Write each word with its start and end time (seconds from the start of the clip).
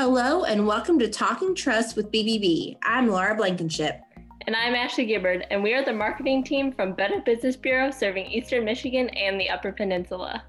Hello, 0.00 0.44
and 0.44 0.64
welcome 0.64 0.96
to 1.00 1.08
Talking 1.08 1.56
Trust 1.56 1.96
with 1.96 2.12
BBB. 2.12 2.76
I'm 2.84 3.08
Laura 3.08 3.34
Blankenship. 3.34 4.00
And 4.46 4.54
I'm 4.54 4.76
Ashley 4.76 5.04
Gibbard, 5.06 5.44
and 5.50 5.60
we 5.60 5.74
are 5.74 5.84
the 5.84 5.92
marketing 5.92 6.44
team 6.44 6.70
from 6.70 6.92
Better 6.92 7.20
Business 7.26 7.56
Bureau 7.56 7.90
serving 7.90 8.26
Eastern 8.26 8.64
Michigan 8.64 9.08
and 9.08 9.40
the 9.40 9.50
Upper 9.50 9.72
Peninsula. 9.72 10.44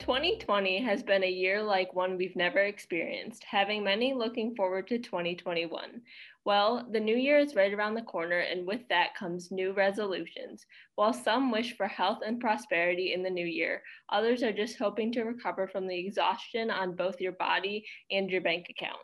2020 0.00 0.82
has 0.82 1.04
been 1.04 1.22
a 1.22 1.30
year 1.30 1.62
like 1.62 1.94
one 1.94 2.16
we've 2.16 2.34
never 2.34 2.58
experienced, 2.58 3.44
having 3.44 3.84
many 3.84 4.12
looking 4.12 4.56
forward 4.56 4.88
to 4.88 4.98
2021. 4.98 6.00
Well, 6.46 6.86
the 6.92 7.00
new 7.00 7.16
year 7.16 7.40
is 7.40 7.56
right 7.56 7.74
around 7.74 7.94
the 7.94 8.02
corner, 8.02 8.38
and 8.38 8.68
with 8.68 8.86
that 8.88 9.16
comes 9.16 9.50
new 9.50 9.72
resolutions. 9.72 10.64
While 10.94 11.12
some 11.12 11.50
wish 11.50 11.76
for 11.76 11.88
health 11.88 12.20
and 12.24 12.38
prosperity 12.38 13.14
in 13.14 13.24
the 13.24 13.30
new 13.30 13.44
year, 13.44 13.82
others 14.10 14.44
are 14.44 14.52
just 14.52 14.78
hoping 14.78 15.10
to 15.14 15.24
recover 15.24 15.66
from 15.66 15.88
the 15.88 15.98
exhaustion 15.98 16.70
on 16.70 16.94
both 16.94 17.20
your 17.20 17.32
body 17.32 17.84
and 18.12 18.30
your 18.30 18.42
bank 18.42 18.68
account. 18.70 19.02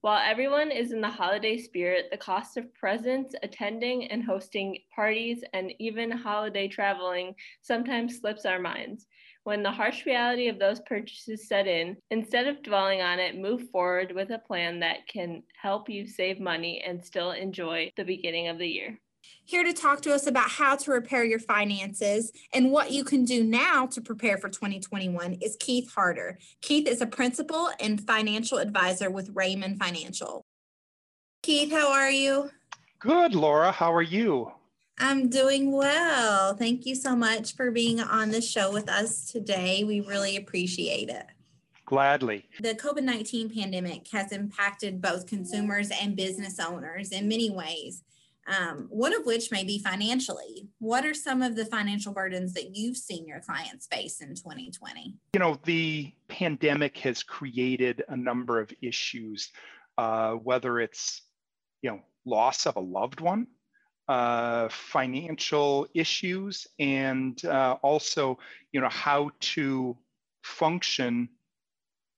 While 0.00 0.20
everyone 0.20 0.72
is 0.72 0.90
in 0.90 1.00
the 1.00 1.08
holiday 1.08 1.58
spirit, 1.58 2.06
the 2.10 2.18
cost 2.18 2.56
of 2.56 2.74
presents, 2.74 3.36
attending 3.44 4.10
and 4.10 4.24
hosting 4.24 4.78
parties, 4.92 5.44
and 5.52 5.72
even 5.78 6.10
holiday 6.10 6.66
traveling 6.66 7.36
sometimes 7.62 8.18
slips 8.18 8.44
our 8.44 8.58
minds. 8.58 9.06
When 9.44 9.62
the 9.62 9.70
harsh 9.70 10.06
reality 10.06 10.48
of 10.48 10.58
those 10.58 10.80
purchases 10.80 11.46
set 11.46 11.66
in, 11.66 11.98
instead 12.10 12.46
of 12.46 12.62
dwelling 12.62 13.02
on 13.02 13.18
it, 13.18 13.38
move 13.38 13.68
forward 13.70 14.12
with 14.14 14.30
a 14.30 14.38
plan 14.38 14.80
that 14.80 15.06
can 15.06 15.42
help 15.60 15.90
you 15.90 16.06
save 16.08 16.40
money 16.40 16.82
and 16.86 17.04
still 17.04 17.32
enjoy 17.32 17.92
the 17.98 18.04
beginning 18.04 18.48
of 18.48 18.56
the 18.56 18.66
year. 18.66 18.98
Here 19.44 19.62
to 19.62 19.74
talk 19.74 20.00
to 20.02 20.14
us 20.14 20.26
about 20.26 20.48
how 20.48 20.76
to 20.76 20.90
repair 20.90 21.24
your 21.24 21.38
finances 21.38 22.32
and 22.54 22.72
what 22.72 22.90
you 22.90 23.04
can 23.04 23.26
do 23.26 23.44
now 23.44 23.86
to 23.88 24.00
prepare 24.00 24.38
for 24.38 24.48
2021 24.48 25.34
is 25.42 25.56
Keith 25.60 25.92
Harder. 25.94 26.38
Keith 26.62 26.88
is 26.88 27.02
a 27.02 27.06
principal 27.06 27.68
and 27.80 28.00
financial 28.00 28.56
advisor 28.56 29.10
with 29.10 29.30
Raymond 29.34 29.78
Financial. 29.78 30.42
Keith, 31.42 31.70
how 31.70 31.92
are 31.92 32.10
you? 32.10 32.50
Good, 32.98 33.34
Laura. 33.34 33.70
How 33.70 33.92
are 33.92 34.00
you? 34.00 34.52
I'm 34.98 35.28
doing 35.28 35.72
well. 35.72 36.54
Thank 36.54 36.86
you 36.86 36.94
so 36.94 37.16
much 37.16 37.56
for 37.56 37.70
being 37.70 38.00
on 38.00 38.30
the 38.30 38.40
show 38.40 38.72
with 38.72 38.88
us 38.88 39.30
today. 39.30 39.82
We 39.84 40.00
really 40.00 40.36
appreciate 40.36 41.08
it. 41.08 41.26
Gladly. 41.86 42.48
The 42.60 42.74
COVID 42.74 43.02
19 43.02 43.50
pandemic 43.50 44.08
has 44.08 44.32
impacted 44.32 45.02
both 45.02 45.26
consumers 45.26 45.90
and 45.90 46.16
business 46.16 46.58
owners 46.58 47.10
in 47.10 47.28
many 47.28 47.50
ways, 47.50 48.02
um, 48.46 48.86
one 48.88 49.12
of 49.12 49.26
which 49.26 49.50
may 49.50 49.64
be 49.64 49.78
financially. 49.78 50.68
What 50.78 51.04
are 51.04 51.12
some 51.12 51.42
of 51.42 51.56
the 51.56 51.66
financial 51.66 52.14
burdens 52.14 52.54
that 52.54 52.74
you've 52.74 52.96
seen 52.96 53.26
your 53.26 53.40
clients 53.40 53.86
face 53.86 54.22
in 54.22 54.34
2020? 54.34 55.14
You 55.34 55.40
know, 55.40 55.58
the 55.64 56.12
pandemic 56.28 56.96
has 56.98 57.22
created 57.22 58.02
a 58.08 58.16
number 58.16 58.60
of 58.60 58.72
issues, 58.80 59.50
uh, 59.98 60.32
whether 60.32 60.80
it's, 60.80 61.20
you 61.82 61.90
know, 61.90 62.00
loss 62.24 62.64
of 62.66 62.76
a 62.76 62.80
loved 62.80 63.20
one, 63.20 63.48
uh, 64.08 64.68
financial 64.70 65.86
issues 65.94 66.66
and 66.78 67.44
uh, 67.44 67.76
also 67.82 68.38
you 68.72 68.80
know 68.80 68.88
how 68.88 69.30
to 69.40 69.96
function 70.42 71.28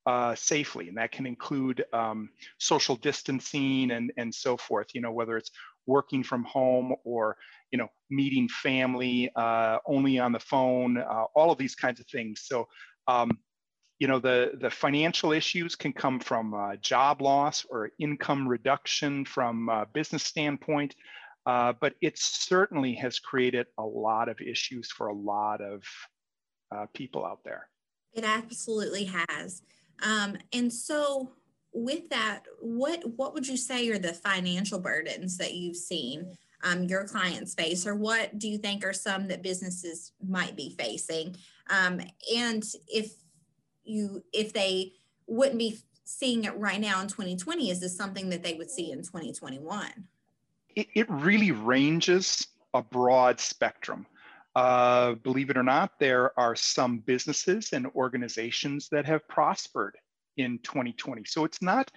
uh, 0.06 0.34
safely. 0.34 0.88
And 0.88 0.96
that 0.98 1.10
can 1.12 1.26
include 1.26 1.84
um, 1.92 2.30
social 2.58 2.96
distancing 2.96 3.90
and 3.90 4.12
and 4.16 4.34
so 4.34 4.56
forth 4.56 4.88
you 4.94 5.00
know 5.00 5.12
whether 5.12 5.36
it's 5.36 5.50
working 5.86 6.24
from 6.24 6.42
home 6.44 6.94
or 7.04 7.36
you 7.70 7.78
know 7.78 7.88
meeting 8.10 8.48
family 8.48 9.30
uh, 9.36 9.78
only 9.86 10.18
on 10.18 10.32
the 10.32 10.40
phone 10.40 10.98
uh, 10.98 11.24
all 11.34 11.50
of 11.50 11.58
these 11.58 11.74
kinds 11.74 12.00
of 12.00 12.06
things. 12.06 12.42
So 12.44 12.68
um, 13.08 13.38
you 13.98 14.08
know 14.08 14.18
the 14.18 14.52
the 14.60 14.70
financial 14.70 15.32
issues 15.32 15.74
can 15.74 15.92
come 15.92 16.20
from 16.20 16.54
uh, 16.54 16.76
job 16.76 17.22
loss 17.22 17.64
or 17.70 17.90
income 17.98 18.46
reduction 18.48 19.24
from 19.24 19.68
a 19.68 19.86
business 19.92 20.22
standpoint 20.22 20.94
uh, 21.46 21.72
but 21.80 21.94
it 22.00 22.18
certainly 22.18 22.94
has 22.94 23.18
created 23.20 23.66
a 23.78 23.84
lot 23.84 24.28
of 24.28 24.40
issues 24.40 24.90
for 24.90 25.06
a 25.06 25.14
lot 25.14 25.60
of 25.60 25.84
uh, 26.74 26.86
people 26.92 27.24
out 27.24 27.40
there. 27.44 27.68
It 28.12 28.24
absolutely 28.24 29.04
has. 29.04 29.62
Um, 30.02 30.36
and 30.52 30.72
so, 30.72 31.32
with 31.72 32.08
that, 32.10 32.42
what 32.60 33.02
what 33.16 33.34
would 33.34 33.46
you 33.46 33.56
say 33.56 33.88
are 33.90 33.98
the 33.98 34.12
financial 34.12 34.80
burdens 34.80 35.36
that 35.38 35.54
you've 35.54 35.76
seen 35.76 36.36
um, 36.64 36.84
your 36.84 37.04
clients 37.04 37.54
face, 37.54 37.86
or 37.86 37.94
what 37.94 38.38
do 38.38 38.48
you 38.48 38.58
think 38.58 38.84
are 38.84 38.92
some 38.92 39.28
that 39.28 39.42
businesses 39.42 40.12
might 40.26 40.56
be 40.56 40.74
facing? 40.78 41.36
Um, 41.70 42.00
and 42.34 42.64
if 42.88 43.12
you 43.84 44.24
if 44.32 44.52
they 44.52 44.92
wouldn't 45.26 45.58
be 45.58 45.78
seeing 46.04 46.44
it 46.44 46.56
right 46.56 46.80
now 46.80 47.00
in 47.00 47.08
2020, 47.08 47.70
is 47.70 47.80
this 47.80 47.96
something 47.96 48.30
that 48.30 48.42
they 48.42 48.54
would 48.54 48.70
see 48.70 48.90
in 48.90 49.02
2021? 49.02 50.08
It, 50.76 50.86
it 50.94 51.10
really 51.10 51.50
ranges 51.50 52.46
a 52.74 52.82
broad 52.82 53.40
spectrum. 53.40 54.06
Uh, 54.54 55.14
believe 55.14 55.50
it 55.50 55.56
or 55.56 55.62
not, 55.62 55.98
there 55.98 56.38
are 56.38 56.54
some 56.54 56.98
businesses 57.00 57.72
and 57.72 57.86
organizations 57.94 58.88
that 58.90 59.04
have 59.04 59.26
prospered 59.28 59.96
in 60.36 60.58
2020. 60.62 61.24
So 61.24 61.44
it's 61.44 61.60
not 61.60 61.90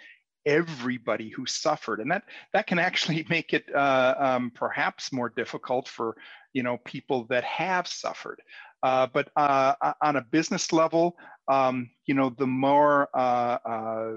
everybody 0.46 1.30
who 1.30 1.46
suffered, 1.46 2.00
and 2.00 2.10
that 2.12 2.24
that 2.54 2.68
can 2.68 2.80
actually 2.80 3.26
make 3.30 3.54
it 3.54 3.64
uh, 3.74 4.16
um, 4.18 4.52
perhaps 4.56 5.14
more 5.14 5.30
difficult 5.30 5.88
for 5.88 6.18
you 6.54 6.64
know 6.64 6.78
people 6.86 7.26
that 7.30 7.44
have 7.44 7.88
suffered. 7.88 8.42
Uh, 8.82 9.08
but 9.14 9.30
uh, 9.36 9.74
on 10.02 10.16
a 10.16 10.22
business 10.22 10.72
level, 10.72 11.18
um, 11.50 11.90
you 12.06 12.14
know, 12.14 12.30
the 12.38 12.48
more 12.48 13.10
uh, 13.14 13.58
uh, 13.66 14.12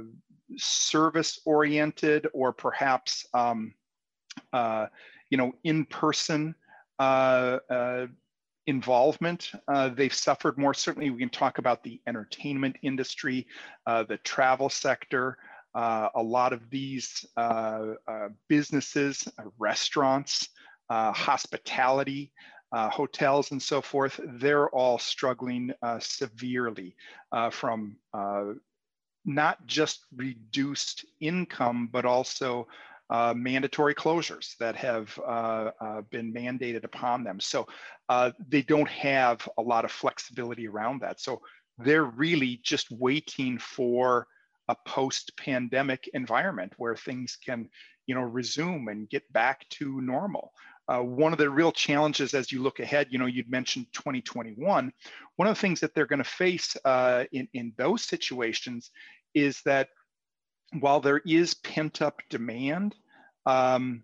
service-oriented 0.56 2.28
or 2.32 2.52
perhaps 2.52 3.26
um, 3.34 3.74
you 4.52 5.38
know, 5.38 5.52
in-person 5.64 6.54
uh, 6.98 7.58
uh, 7.68 8.06
involvement. 8.66 9.50
Uh, 9.66 9.88
they've 9.88 10.14
suffered 10.14 10.56
more. 10.56 10.72
Certainly, 10.72 11.10
we 11.10 11.18
can 11.18 11.30
talk 11.30 11.58
about 11.58 11.82
the 11.82 12.00
entertainment 12.06 12.76
industry, 12.82 13.46
uh, 13.86 14.04
the 14.04 14.18
travel 14.18 14.68
sector. 14.68 15.38
Uh, 15.74 16.10
a 16.14 16.22
lot 16.22 16.52
of 16.52 16.68
these 16.70 17.26
businesses, 18.48 19.26
restaurants, 19.58 20.50
hospitality, 20.90 22.30
hotels, 22.72 23.50
and 23.50 23.60
so 23.60 23.80
forth, 23.80 24.20
they're 24.34 24.68
all 24.68 24.98
struggling 24.98 25.72
severely 25.98 26.94
from 27.50 27.96
not 29.24 29.66
just 29.66 30.04
reduced 30.14 31.04
income, 31.20 31.88
but 31.90 32.04
also 32.04 32.68
uh, 33.12 33.34
mandatory 33.36 33.94
closures 33.94 34.56
that 34.56 34.74
have 34.74 35.16
uh, 35.18 35.70
uh, 35.78 36.00
been 36.10 36.32
mandated 36.32 36.82
upon 36.84 37.22
them. 37.22 37.38
So 37.38 37.66
uh, 38.08 38.30
they 38.48 38.62
don't 38.62 38.88
have 38.88 39.46
a 39.58 39.62
lot 39.62 39.84
of 39.84 39.92
flexibility 39.92 40.66
around 40.66 41.02
that. 41.02 41.20
So 41.20 41.42
they're 41.76 42.04
really 42.04 42.58
just 42.62 42.90
waiting 42.90 43.58
for 43.58 44.26
a 44.68 44.76
post-pandemic 44.86 46.08
environment 46.14 46.72
where 46.78 46.96
things 46.96 47.36
can, 47.44 47.68
you 48.06 48.14
know, 48.14 48.22
resume 48.22 48.88
and 48.88 49.10
get 49.10 49.30
back 49.30 49.68
to 49.70 50.00
normal. 50.00 50.52
Uh, 50.88 51.00
one 51.00 51.32
of 51.32 51.38
the 51.38 51.50
real 51.50 51.70
challenges 51.70 52.32
as 52.32 52.50
you 52.50 52.62
look 52.62 52.80
ahead, 52.80 53.08
you 53.10 53.18
know, 53.18 53.26
you'd 53.26 53.50
mentioned 53.50 53.86
2021. 53.92 54.90
One 55.36 55.48
of 55.48 55.54
the 55.54 55.60
things 55.60 55.80
that 55.80 55.94
they're 55.94 56.06
going 56.06 56.24
to 56.24 56.24
face 56.24 56.78
uh, 56.86 57.24
in, 57.30 57.46
in 57.52 57.74
those 57.76 58.04
situations 58.04 58.90
is 59.34 59.60
that 59.66 59.88
while 60.80 61.00
there 61.00 61.20
is 61.24 61.54
pent 61.54 62.02
up 62.02 62.22
demand, 62.30 62.94
um, 63.46 64.02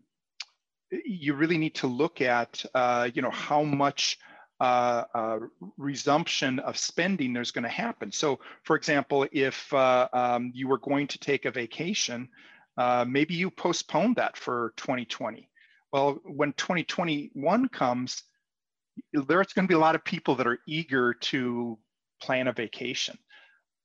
you 0.90 1.34
really 1.34 1.58
need 1.58 1.74
to 1.76 1.86
look 1.86 2.20
at, 2.20 2.64
uh, 2.74 3.08
you 3.12 3.22
know, 3.22 3.30
how 3.30 3.62
much 3.62 4.18
uh, 4.60 5.04
uh, 5.14 5.38
resumption 5.76 6.58
of 6.58 6.76
spending 6.76 7.32
there's 7.32 7.52
going 7.52 7.64
to 7.64 7.68
happen. 7.68 8.10
So, 8.10 8.40
for 8.64 8.76
example, 8.76 9.26
if 9.32 9.72
uh, 9.72 10.08
um, 10.12 10.50
you 10.54 10.68
were 10.68 10.78
going 10.78 11.06
to 11.08 11.18
take 11.18 11.44
a 11.44 11.50
vacation, 11.50 12.28
uh, 12.76 13.04
maybe 13.06 13.34
you 13.34 13.50
postponed 13.50 14.16
that 14.16 14.36
for 14.36 14.72
2020. 14.76 15.48
Well, 15.92 16.20
when 16.24 16.52
2021 16.54 17.68
comes, 17.68 18.22
there's 19.12 19.52
going 19.52 19.66
to 19.66 19.72
be 19.72 19.74
a 19.74 19.78
lot 19.78 19.94
of 19.94 20.04
people 20.04 20.34
that 20.36 20.46
are 20.46 20.58
eager 20.66 21.14
to 21.14 21.78
plan 22.20 22.48
a 22.48 22.52
vacation. 22.52 23.16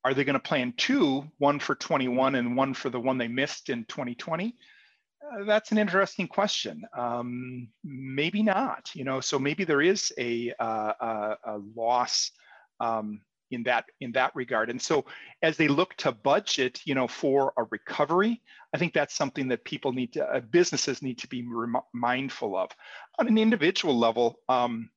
Are 0.05 0.13
they 0.13 0.23
going 0.23 0.33
to 0.33 0.39
plan 0.39 0.73
two, 0.75 1.23
one 1.38 1.59
for 1.59 1.75
21 1.75 2.35
and 2.35 2.57
one 2.57 2.73
for 2.73 2.89
the 2.89 3.00
one 3.00 3.17
they 3.17 3.27
missed 3.27 3.69
in 3.69 3.85
2020? 3.85 4.55
Uh, 5.23 5.44
that's 5.45 5.71
an 5.71 5.77
interesting 5.77 6.27
question. 6.27 6.83
Um, 6.95 7.69
maybe 7.83 8.44
not. 8.44 8.89
You 8.94 9.05
know, 9.05 9.21
so 9.21 9.39
maybe 9.39 9.63
there 9.63 9.81
is 9.81 10.11
a, 10.17 10.53
uh, 10.59 10.94
a, 11.00 11.38
a 11.45 11.61
loss 11.75 12.31
um, 12.79 13.21
in 13.53 13.63
that 13.63 13.85
in 14.01 14.11
that 14.13 14.35
regard. 14.35 14.69
And 14.69 14.81
so, 14.81 15.05
as 15.41 15.57
they 15.57 15.67
look 15.67 15.95
to 15.97 16.11
budget, 16.11 16.81
you 16.85 16.95
know, 16.95 17.07
for 17.07 17.53
a 17.57 17.63
recovery, 17.63 18.41
I 18.73 18.77
think 18.77 18.94
that's 18.94 19.13
something 19.13 19.47
that 19.50 19.63
people 19.63 19.94
need 19.94 20.13
to, 20.13 20.25
uh, 20.25 20.39
businesses 20.39 21.01
need 21.01 21.19
to 21.19 21.27
be 21.27 21.47
mindful 21.94 22.57
of. 22.57 22.71
On 23.19 23.27
an 23.27 23.38
individual 23.38 23.97
level, 23.97 24.39
um, 24.50 24.89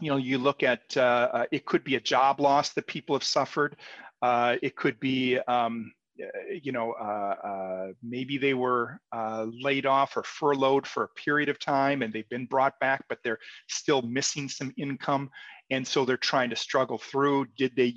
you 0.00 0.10
know, 0.10 0.16
you 0.16 0.38
look 0.38 0.62
at 0.62 0.96
uh, 0.96 1.28
uh, 1.32 1.44
it 1.52 1.66
could 1.66 1.84
be 1.84 1.96
a 1.96 2.00
job 2.00 2.40
loss 2.40 2.70
that 2.70 2.86
people 2.86 3.14
have 3.14 3.24
suffered. 3.24 3.76
Uh, 4.22 4.56
it 4.62 4.76
could 4.76 4.98
be, 5.00 5.38
um, 5.48 5.92
uh, 6.22 6.26
you 6.62 6.72
know, 6.72 6.92
uh, 6.92 7.34
uh, 7.44 7.92
maybe 8.02 8.36
they 8.36 8.54
were 8.54 9.00
laid 9.46 9.86
off 9.86 10.16
or 10.16 10.22
furloughed 10.22 10.86
for 10.86 11.04
a 11.04 11.08
period 11.08 11.48
of 11.48 11.58
time 11.58 12.02
and 12.02 12.12
they've 12.12 12.28
been 12.28 12.46
brought 12.46 12.78
back, 12.80 13.04
but 13.08 13.18
they're 13.24 13.38
still 13.68 14.02
missing 14.02 14.48
some 14.48 14.72
income. 14.76 15.30
And 15.70 15.86
so 15.86 16.04
they're 16.04 16.16
trying 16.16 16.50
to 16.50 16.56
struggle 16.56 16.98
through. 16.98 17.46
Did 17.56 17.74
they 17.76 17.94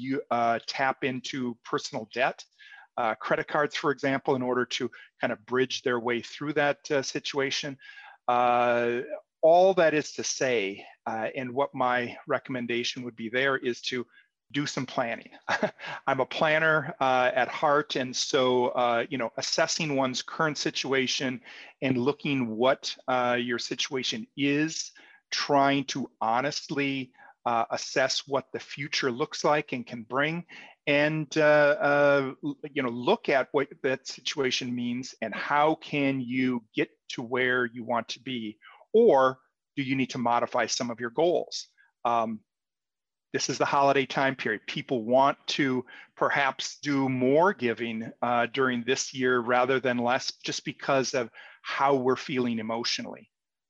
tap 0.67 1.03
into 1.03 1.57
personal 1.65 2.07
debt? 2.13 2.43
Uh, 2.95 3.15
credit 3.15 3.47
cards, 3.47 3.75
for 3.75 3.91
example, 3.91 4.35
in 4.35 4.41
order 4.41 4.65
to 4.65 4.89
kind 5.19 5.33
of 5.33 5.43
bridge 5.45 5.81
their 5.81 5.99
way 5.99 6.21
through 6.21 6.53
that 6.53 6.77
uh, 6.91 7.01
situation. 7.01 7.77
Uh, 8.27 8.99
all 9.41 9.73
that 9.73 9.93
is 9.93 10.13
to 10.13 10.23
say, 10.23 10.85
uh, 11.07 11.27
and 11.35 11.51
what 11.51 11.73
my 11.73 12.15
recommendation 12.27 13.03
would 13.03 13.15
be 13.15 13.29
there 13.29 13.57
is 13.57 13.81
to 13.81 14.05
do 14.53 14.65
some 14.65 14.85
planning. 14.85 15.29
I'm 16.07 16.19
a 16.19 16.25
planner 16.25 16.95
uh, 16.99 17.31
at 17.33 17.47
heart, 17.49 17.95
and 17.95 18.15
so 18.15 18.67
uh, 18.67 19.05
you 19.09 19.17
know, 19.17 19.31
assessing 19.37 19.95
one's 19.95 20.21
current 20.21 20.57
situation 20.57 21.41
and 21.81 21.97
looking 21.97 22.55
what 22.55 22.95
uh, 23.07 23.37
your 23.39 23.59
situation 23.59 24.27
is, 24.37 24.91
trying 25.31 25.85
to 25.85 26.09
honestly 26.21 27.11
uh, 27.45 27.65
assess 27.71 28.27
what 28.27 28.51
the 28.53 28.59
future 28.59 29.11
looks 29.11 29.43
like 29.43 29.73
and 29.73 29.85
can 29.85 30.03
bring, 30.03 30.45
and 30.87 31.37
uh, 31.37 32.33
you 32.71 32.83
know, 32.83 32.89
look 32.89 33.29
at 33.29 33.49
what 33.51 33.67
that 33.83 34.07
situation 34.07 34.73
means 34.73 35.15
and 35.21 35.33
how 35.33 35.75
can 35.75 36.19
you 36.19 36.63
get 36.75 36.89
to 37.09 37.21
where 37.21 37.65
you 37.65 37.83
want 37.83 38.07
to 38.09 38.19
be 38.19 38.57
or 38.93 39.39
do 39.75 39.83
you 39.83 39.95
need 39.95 40.11
to 40.11 40.17
modify 40.17 40.65
some 40.65 40.89
of 40.89 40.99
your 40.99 41.09
goals? 41.09 41.67
Um, 42.05 42.39
this 43.33 43.49
is 43.49 43.57
the 43.57 43.65
holiday 43.65 44.05
time 44.05 44.35
period. 44.35 44.61
People 44.67 45.03
want 45.03 45.37
to 45.47 45.85
perhaps 46.15 46.77
do 46.81 47.09
more 47.09 47.53
giving 47.53 48.11
uh, 48.21 48.47
during 48.53 48.83
this 48.85 49.13
year 49.13 49.39
rather 49.39 49.79
than 49.79 49.97
less, 49.97 50.31
just 50.43 50.63
because 50.63 51.13
of 51.13 51.29
how 51.61 51.95
we're 51.95 52.15
feeling 52.15 52.59
emotionally. 52.59 53.29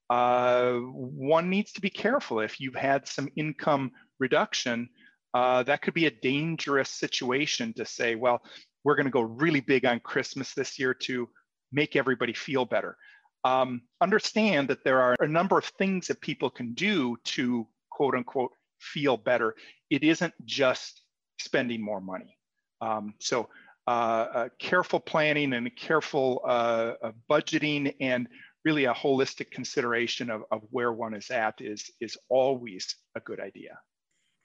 Uh, 0.10 0.74
one 0.74 1.50
needs 1.50 1.72
to 1.72 1.82
be 1.82 1.90
careful 1.90 2.42
if 2.42 2.60
you've 2.60 2.76
had 2.76 3.08
some 3.08 3.30
income 3.36 3.92
reduction. 4.20 4.90
Uh, 5.34 5.64
that 5.64 5.82
could 5.82 5.94
be 5.94 6.06
a 6.06 6.12
dangerous 6.12 6.90
situation 6.90 7.74
to 7.74 7.86
say, 7.86 8.16
well, 8.16 8.42
we're 8.84 8.96
going 8.96 9.06
to 9.06 9.12
go 9.12 9.22
really 9.22 9.62
big 9.62 9.86
on 9.86 10.00
Christmas 10.02 10.54
this 10.54 10.78
year 10.78 10.94
to 10.94 11.28
make 11.72 11.96
everybody 11.96 12.34
feel 12.34 12.66
better 12.66 12.98
um, 13.44 13.82
understand 14.02 14.68
that 14.70 14.84
there 14.84 15.02
are 15.02 15.16
a 15.20 15.28
number 15.28 15.58
of 15.58 15.66
things 15.66 16.08
that 16.08 16.22
people 16.22 16.50
can 16.50 16.74
do 16.74 17.18
to 17.26 17.68
quote 17.90 18.16
unquote 18.16 18.52
feel 18.94 19.18
better. 19.18 19.56
It 19.90 20.04
isn't 20.04 20.34
just 20.46 21.02
spending 21.40 21.82
more 21.82 22.02
money. 22.02 22.38
Um, 22.82 23.14
so 23.20 23.50
uh, 23.88 23.90
uh, 24.34 24.50
careful 24.60 25.00
planning 25.00 25.54
and 25.54 25.70
careful 25.76 26.42
uh, 26.46 26.94
budgeting 27.30 27.96
and 28.00 28.28
really 28.66 28.86
a 28.86 28.94
holistic 28.94 29.52
consideration 29.52 30.30
of, 30.30 30.44
of 30.52 30.62
where 30.72 30.94
one 30.94 31.14
is 31.14 31.30
at 31.30 31.56
is, 31.60 31.92
is 32.00 32.18
always 32.30 32.96
a 33.16 33.20
good 33.20 33.40
idea. 33.40 33.78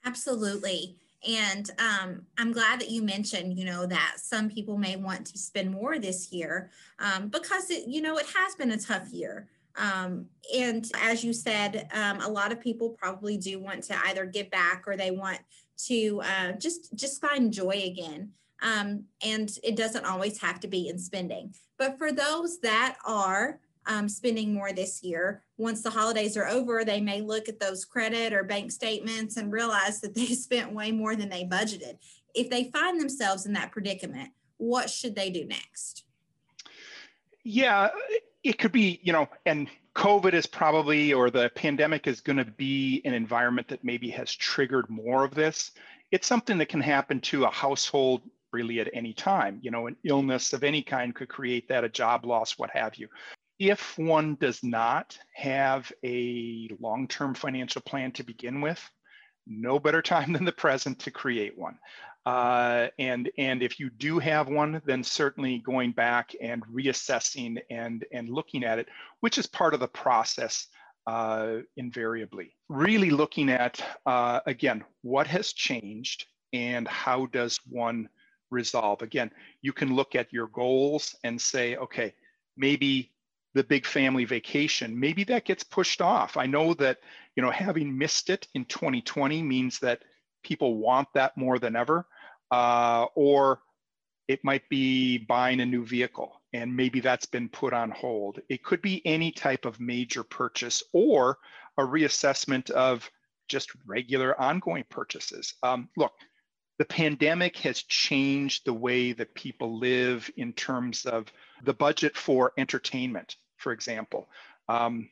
Absolutely. 0.04 0.96
And 1.28 1.70
um, 1.78 2.26
I'm 2.38 2.52
glad 2.52 2.80
that 2.80 2.90
you 2.90 3.02
mentioned, 3.02 3.58
you 3.58 3.64
know, 3.64 3.86
that 3.86 4.14
some 4.18 4.48
people 4.48 4.78
may 4.78 4.96
want 4.96 5.26
to 5.26 5.38
spend 5.38 5.70
more 5.70 5.98
this 5.98 6.32
year 6.32 6.70
um, 7.00 7.28
because 7.28 7.70
it, 7.70 7.88
you 7.88 8.00
know, 8.00 8.18
it 8.18 8.26
has 8.36 8.54
been 8.54 8.70
a 8.70 8.78
tough 8.78 9.10
year. 9.12 9.48
Um, 9.78 10.26
and 10.54 10.84
as 11.02 11.24
you 11.24 11.32
said, 11.32 11.88
um, 11.92 12.20
a 12.20 12.28
lot 12.28 12.52
of 12.52 12.60
people 12.60 12.90
probably 12.90 13.36
do 13.36 13.58
want 13.58 13.84
to 13.84 13.96
either 14.06 14.26
give 14.26 14.50
back 14.50 14.84
or 14.86 14.96
they 14.96 15.10
want 15.10 15.38
to 15.86 16.20
uh, 16.24 16.52
just 16.52 16.94
just 16.94 17.20
find 17.20 17.52
joy 17.52 17.82
again. 17.86 18.32
Um, 18.60 19.04
and 19.24 19.50
it 19.62 19.76
doesn't 19.76 20.04
always 20.04 20.40
have 20.40 20.58
to 20.60 20.68
be 20.68 20.88
in 20.88 20.98
spending. 20.98 21.54
But 21.78 21.96
for 21.96 22.10
those 22.10 22.58
that 22.60 22.96
are 23.06 23.60
um, 23.88 24.08
spending 24.08 24.52
more 24.52 24.72
this 24.72 25.02
year. 25.02 25.42
Once 25.56 25.82
the 25.82 25.90
holidays 25.90 26.36
are 26.36 26.46
over, 26.46 26.84
they 26.84 27.00
may 27.00 27.22
look 27.22 27.48
at 27.48 27.58
those 27.58 27.86
credit 27.86 28.32
or 28.32 28.44
bank 28.44 28.70
statements 28.70 29.36
and 29.36 29.50
realize 29.50 30.00
that 30.00 30.14
they 30.14 30.26
spent 30.26 30.72
way 30.72 30.92
more 30.92 31.16
than 31.16 31.30
they 31.30 31.44
budgeted. 31.44 31.96
If 32.34 32.50
they 32.50 32.64
find 32.64 33.00
themselves 33.00 33.46
in 33.46 33.54
that 33.54 33.72
predicament, 33.72 34.30
what 34.58 34.90
should 34.90 35.16
they 35.16 35.30
do 35.30 35.46
next? 35.46 36.04
Yeah, 37.42 37.88
it 38.42 38.58
could 38.58 38.72
be, 38.72 39.00
you 39.02 39.12
know, 39.12 39.28
and 39.46 39.68
COVID 39.94 40.32
is 40.32 40.46
probably, 40.46 41.12
or 41.12 41.30
the 41.30 41.50
pandemic 41.54 42.06
is 42.06 42.20
going 42.20 42.36
to 42.36 42.44
be 42.44 43.02
an 43.04 43.14
environment 43.14 43.68
that 43.68 43.84
maybe 43.84 44.10
has 44.10 44.34
triggered 44.34 44.88
more 44.88 45.24
of 45.24 45.34
this. 45.34 45.72
It's 46.10 46.26
something 46.26 46.58
that 46.58 46.68
can 46.68 46.80
happen 46.80 47.20
to 47.22 47.44
a 47.44 47.50
household 47.50 48.22
really 48.52 48.80
at 48.80 48.88
any 48.92 49.12
time. 49.12 49.58
You 49.62 49.70
know, 49.70 49.88
an 49.88 49.96
illness 50.04 50.52
of 50.52 50.64
any 50.64 50.82
kind 50.82 51.14
could 51.14 51.28
create 51.28 51.68
that, 51.68 51.84
a 51.84 51.88
job 51.88 52.24
loss, 52.24 52.58
what 52.58 52.70
have 52.70 52.96
you 52.96 53.08
if 53.58 53.98
one 53.98 54.36
does 54.36 54.62
not 54.62 55.18
have 55.34 55.90
a 56.04 56.68
long-term 56.80 57.34
financial 57.34 57.82
plan 57.82 58.12
to 58.12 58.22
begin 58.22 58.60
with, 58.60 58.80
no 59.48 59.78
better 59.78 60.02
time 60.02 60.32
than 60.34 60.44
the 60.44 60.52
present 60.52 60.98
to 61.00 61.10
create 61.10 61.56
one. 61.56 61.78
Uh, 62.26 62.88
and 62.98 63.30
and 63.38 63.62
if 63.62 63.80
you 63.80 63.88
do 63.88 64.18
have 64.18 64.48
one, 64.48 64.82
then 64.84 65.02
certainly 65.02 65.58
going 65.58 65.92
back 65.92 66.34
and 66.42 66.62
reassessing 66.66 67.58
and 67.70 68.04
and 68.12 68.28
looking 68.28 68.64
at 68.64 68.78
it, 68.78 68.88
which 69.20 69.38
is 69.38 69.46
part 69.46 69.72
of 69.72 69.80
the 69.80 69.88
process 69.88 70.66
uh, 71.06 71.56
invariably. 71.78 72.54
Really 72.68 73.08
looking 73.10 73.48
at 73.48 73.82
uh, 74.04 74.40
again 74.46 74.84
what 75.00 75.26
has 75.26 75.54
changed 75.54 76.26
and 76.52 76.86
how 76.86 77.26
does 77.26 77.60
one 77.68 78.08
resolve. 78.50 79.00
Again, 79.00 79.30
you 79.62 79.72
can 79.72 79.94
look 79.94 80.14
at 80.14 80.32
your 80.32 80.48
goals 80.48 81.14
and 81.24 81.40
say, 81.40 81.76
okay, 81.76 82.14
maybe 82.58 83.10
the 83.54 83.64
big 83.64 83.86
family 83.86 84.24
vacation 84.24 84.98
maybe 84.98 85.24
that 85.24 85.44
gets 85.44 85.64
pushed 85.64 86.00
off 86.00 86.36
i 86.36 86.46
know 86.46 86.74
that 86.74 86.98
you 87.38 87.42
know 87.42 87.52
having 87.52 87.96
missed 87.96 88.30
it 88.30 88.48
in 88.54 88.64
2020 88.64 89.44
means 89.44 89.78
that 89.78 90.02
people 90.42 90.76
want 90.76 91.06
that 91.14 91.36
more 91.36 91.60
than 91.60 91.76
ever 91.76 92.04
uh, 92.50 93.06
or 93.14 93.60
it 94.26 94.42
might 94.42 94.68
be 94.68 95.18
buying 95.18 95.60
a 95.60 95.66
new 95.66 95.86
vehicle 95.86 96.42
and 96.52 96.74
maybe 96.74 96.98
that's 96.98 97.26
been 97.26 97.48
put 97.48 97.72
on 97.72 97.92
hold 97.92 98.40
it 98.48 98.64
could 98.64 98.82
be 98.82 99.00
any 99.06 99.30
type 99.30 99.66
of 99.66 99.78
major 99.78 100.24
purchase 100.24 100.82
or 100.92 101.38
a 101.78 101.82
reassessment 101.82 102.70
of 102.70 103.08
just 103.46 103.70
regular 103.86 104.38
ongoing 104.40 104.84
purchases 104.90 105.54
um, 105.62 105.88
look 105.96 106.14
the 106.80 106.84
pandemic 106.86 107.56
has 107.58 107.84
changed 107.84 108.64
the 108.64 108.74
way 108.74 109.12
that 109.12 109.32
people 109.34 109.78
live 109.78 110.28
in 110.36 110.52
terms 110.54 111.06
of 111.06 111.26
the 111.64 111.74
budget 111.74 112.16
for 112.16 112.52
entertainment, 112.56 113.34
for 113.56 113.72
example. 113.72 114.28
Um, 114.68 115.10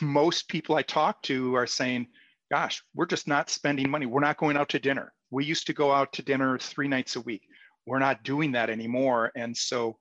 most 0.00 0.48
people 0.48 0.76
I 0.76 0.82
talk 0.82 1.22
to 1.22 1.54
are 1.56 1.66
saying, 1.66 2.06
gosh, 2.50 2.82
we're 2.94 3.06
just 3.06 3.26
not 3.26 3.50
spending 3.50 3.90
money. 3.90 4.06
We're 4.06 4.20
not 4.20 4.36
going 4.36 4.56
out 4.56 4.68
to 4.70 4.78
dinner. 4.78 5.12
We 5.30 5.44
used 5.44 5.66
to 5.66 5.72
go 5.72 5.92
out 5.92 6.12
to 6.14 6.22
dinner 6.22 6.58
three 6.58 6.88
nights 6.88 7.16
a 7.16 7.20
week. 7.20 7.42
We're 7.86 7.98
not 7.98 8.22
doing 8.22 8.52
that 8.52 8.70
anymore. 8.70 9.32
And 9.34 9.56
so 9.56 9.98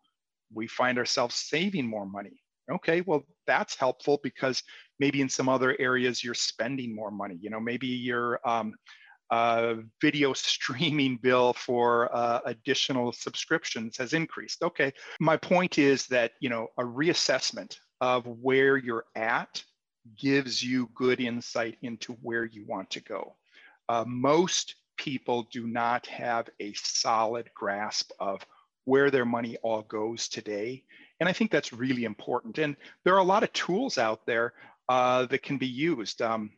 we 0.53 0.67
find 0.67 0.97
ourselves 0.97 1.35
saving 1.35 1.87
more 1.87 2.05
money. 2.05 2.41
Okay, 2.69 3.01
well, 3.01 3.23
that's 3.47 3.75
helpful 3.75 4.19
because 4.23 4.61
maybe 4.99 5.21
in 5.21 5.29
some 5.29 5.49
other 5.49 5.75
areas 5.79 6.23
you're 6.23 6.33
spending 6.33 6.95
more 6.95 7.11
money. 7.11 7.37
You 7.41 7.49
know, 7.49 7.59
maybe 7.59 7.87
you're 7.87 8.39
um, 8.45 8.75
uh, 9.31 9.75
video 10.01 10.33
streaming 10.33 11.17
bill 11.21 11.53
for 11.53 12.13
uh, 12.15 12.41
additional 12.45 13.11
subscriptions 13.11 13.97
has 13.97 14.13
increased. 14.13 14.61
Okay, 14.61 14.93
my 15.19 15.37
point 15.37 15.77
is 15.77 16.05
that 16.07 16.33
you 16.39 16.49
know 16.49 16.67
a 16.77 16.83
reassessment 16.83 17.77
of 18.01 18.25
where 18.25 18.77
you're 18.77 19.05
at 19.15 19.63
gives 20.17 20.63
you 20.63 20.89
good 20.93 21.19
insight 21.19 21.77
into 21.81 22.13
where 22.21 22.45
you 22.45 22.65
want 22.65 22.89
to 22.91 22.99
go. 23.01 23.35
Uh, 23.89 24.03
most 24.07 24.75
people 24.97 25.47
do 25.51 25.67
not 25.67 26.05
have 26.07 26.49
a 26.59 26.73
solid 26.73 27.49
grasp 27.53 28.11
of 28.19 28.45
where 28.85 29.11
their 29.11 29.25
money 29.25 29.57
all 29.63 29.81
goes 29.83 30.27
today. 30.27 30.83
And 31.19 31.29
I 31.29 31.33
think 31.33 31.51
that's 31.51 31.73
really 31.73 32.03
important. 32.03 32.57
And 32.57 32.75
there 33.03 33.13
are 33.13 33.19
a 33.19 33.23
lot 33.23 33.43
of 33.43 33.53
tools 33.53 33.97
out 33.97 34.25
there 34.25 34.53
uh, 34.89 35.25
that 35.27 35.43
can 35.43 35.57
be 35.57 35.67
used. 35.67 36.21
Um, 36.21 36.51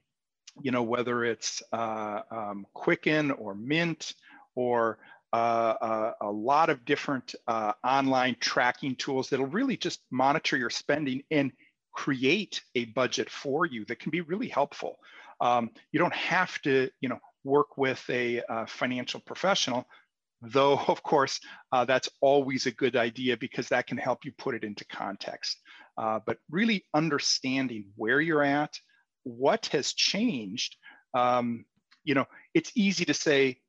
you 0.62 0.72
know, 0.72 0.84
whether 0.84 1.26
it's 1.26 1.64
uh, 1.72 2.22
um, 2.30 2.66
Quicken 2.74 3.32
or 3.32 3.56
Mint 3.56 4.14
or 4.56 5.00
uh, 5.34 5.74
a, 5.82 5.86
uh, 5.86 6.14
a, 6.22 6.32
lot 6.32 6.70
of 6.70 6.86
different 6.86 7.34
uh, 7.48 7.74
online 7.84 8.36
tracking 8.40 8.96
tools 8.96 9.30
that'll 9.30 9.48
really 9.48 9.76
just 9.76 10.02
monitor 10.12 10.58
your 10.58 10.70
spending 10.70 11.24
and 11.32 11.52
create 11.94 12.62
a 12.76 12.86
budget 12.86 13.30
for 13.30 13.66
you 13.66 13.86
that 13.86 14.00
can 14.00 14.12
be 14.12 14.22
really 14.22 14.48
helpful. 14.50 14.98
Um, 15.42 15.72
you 15.92 16.00
don't 16.00 16.14
have 16.16 16.62
to, 16.64 16.90
you 17.02 17.10
know, 17.10 17.20
work 17.44 17.78
with 17.78 18.04
a, 18.10 18.42
uh, 18.50 18.66
financial 18.66 19.20
professional, 19.20 19.86
though 20.42 20.78
of 20.88 21.04
course 21.04 21.40
uh, 21.72 21.86
that's 21.86 22.10
always 22.22 22.66
a 22.66 22.72
good 22.72 22.96
idea 22.96 23.38
because 23.38 23.70
that 23.70 23.88
can 23.88 23.98
help 23.98 24.26
you 24.26 24.32
put 24.38 24.56
it 24.56 24.64
into 24.64 24.86
context. 24.86 25.60
Uh, 25.98 26.20
but 26.26 26.38
really 26.50 26.84
understanding 26.94 27.86
where 27.96 28.22
you're 28.22 28.44
at, 28.44 28.74
what 29.24 29.68
has 29.68 29.94
changed 29.94 30.76
Um, 31.14 31.66
you 32.04 32.16
know, 32.16 32.26
it's 32.54 32.72
easy 32.76 33.06
to 33.06 33.14
say, 33.14 33.60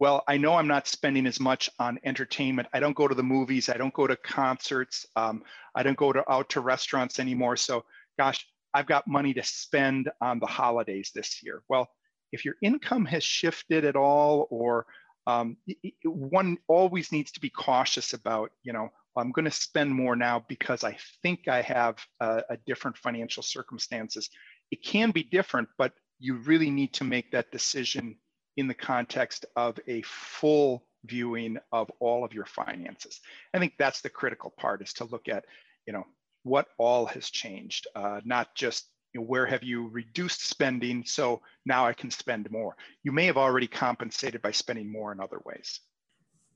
well, 0.00 0.24
I 0.26 0.36
know 0.36 0.54
I'm 0.54 0.66
not 0.66 0.88
spending 0.88 1.26
as 1.26 1.38
much 1.38 1.70
on 1.78 1.98
entertainment. 2.04 2.68
I 2.72 2.80
don't 2.80 2.96
go 2.96 3.06
to 3.06 3.14
the 3.14 3.22
movies. 3.22 3.68
I 3.68 3.76
don't 3.76 3.94
go 3.94 4.06
to 4.06 4.16
concerts. 4.16 5.06
Um, 5.14 5.42
I 5.74 5.82
don't 5.82 5.96
go 5.96 6.12
to 6.12 6.30
out 6.30 6.50
to 6.50 6.60
restaurants 6.60 7.18
anymore. 7.18 7.56
So, 7.56 7.84
gosh, 8.18 8.44
I've 8.74 8.86
got 8.86 9.06
money 9.06 9.32
to 9.34 9.42
spend 9.42 10.10
on 10.20 10.40
the 10.40 10.46
holidays 10.46 11.12
this 11.14 11.42
year. 11.42 11.62
Well, 11.68 11.88
if 12.32 12.44
your 12.44 12.56
income 12.60 13.04
has 13.06 13.22
shifted 13.22 13.84
at 13.84 13.94
all, 13.94 14.48
or 14.50 14.86
um, 15.28 15.56
one 16.04 16.58
always 16.66 17.12
needs 17.12 17.30
to 17.32 17.40
be 17.40 17.50
cautious 17.50 18.12
about, 18.12 18.50
you 18.64 18.72
know, 18.72 18.88
I'm 19.16 19.30
going 19.30 19.44
to 19.44 19.50
spend 19.50 19.94
more 19.94 20.16
now 20.16 20.44
because 20.48 20.82
I 20.82 20.96
think 21.22 21.46
I 21.46 21.62
have 21.62 21.98
a, 22.20 22.42
a 22.50 22.56
different 22.66 22.98
financial 22.98 23.44
circumstances. 23.44 24.28
It 24.72 24.82
can 24.82 25.12
be 25.12 25.22
different, 25.22 25.68
but 25.78 25.92
you 26.18 26.34
really 26.38 26.70
need 26.70 26.92
to 26.94 27.04
make 27.04 27.30
that 27.30 27.52
decision 27.52 28.16
in 28.56 28.68
the 28.68 28.74
context 28.74 29.46
of 29.56 29.78
a 29.86 30.02
full 30.02 30.84
viewing 31.04 31.58
of 31.72 31.90
all 32.00 32.24
of 32.24 32.32
your 32.32 32.46
finances. 32.46 33.20
I 33.52 33.58
think 33.58 33.74
that's 33.78 34.00
the 34.00 34.10
critical 34.10 34.54
part 34.56 34.82
is 34.82 34.92
to 34.94 35.04
look 35.04 35.28
at, 35.28 35.44
you 35.86 35.92
know, 35.92 36.04
what 36.42 36.68
all 36.78 37.06
has 37.06 37.30
changed, 37.30 37.86
uh, 37.94 38.20
not 38.24 38.54
just 38.54 38.86
you 39.12 39.20
know, 39.20 39.26
where 39.26 39.46
have 39.46 39.62
you 39.62 39.88
reduced 39.88 40.46
spending 40.46 41.04
so 41.04 41.40
now 41.64 41.86
I 41.86 41.92
can 41.92 42.10
spend 42.10 42.50
more. 42.50 42.76
You 43.02 43.12
may 43.12 43.26
have 43.26 43.36
already 43.36 43.66
compensated 43.66 44.42
by 44.42 44.50
spending 44.50 44.90
more 44.90 45.12
in 45.12 45.20
other 45.20 45.40
ways. 45.44 45.80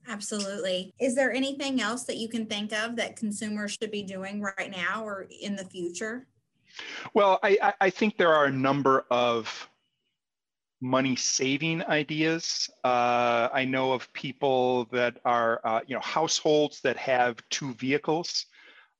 Absolutely. 0.07 0.93
Is 0.99 1.15
there 1.15 1.31
anything 1.31 1.81
else 1.81 2.03
that 2.05 2.17
you 2.17 2.29
can 2.29 2.45
think 2.45 2.73
of 2.73 2.95
that 2.95 3.15
consumers 3.15 3.77
should 3.79 3.91
be 3.91 4.03
doing 4.03 4.41
right 4.41 4.71
now 4.71 5.03
or 5.05 5.27
in 5.41 5.55
the 5.55 5.65
future? 5.65 6.27
Well, 7.13 7.39
I, 7.43 7.73
I 7.81 7.89
think 7.89 8.17
there 8.17 8.33
are 8.33 8.45
a 8.45 8.51
number 8.51 9.05
of 9.09 9.68
money 10.81 11.15
saving 11.15 11.83
ideas. 11.85 12.69
Uh, 12.83 13.49
I 13.53 13.65
know 13.65 13.91
of 13.91 14.11
people 14.13 14.85
that 14.91 15.17
are, 15.25 15.61
uh, 15.63 15.81
you 15.87 15.95
know, 15.95 16.01
households 16.01 16.81
that 16.81 16.97
have 16.97 17.37
two 17.49 17.73
vehicles. 17.73 18.45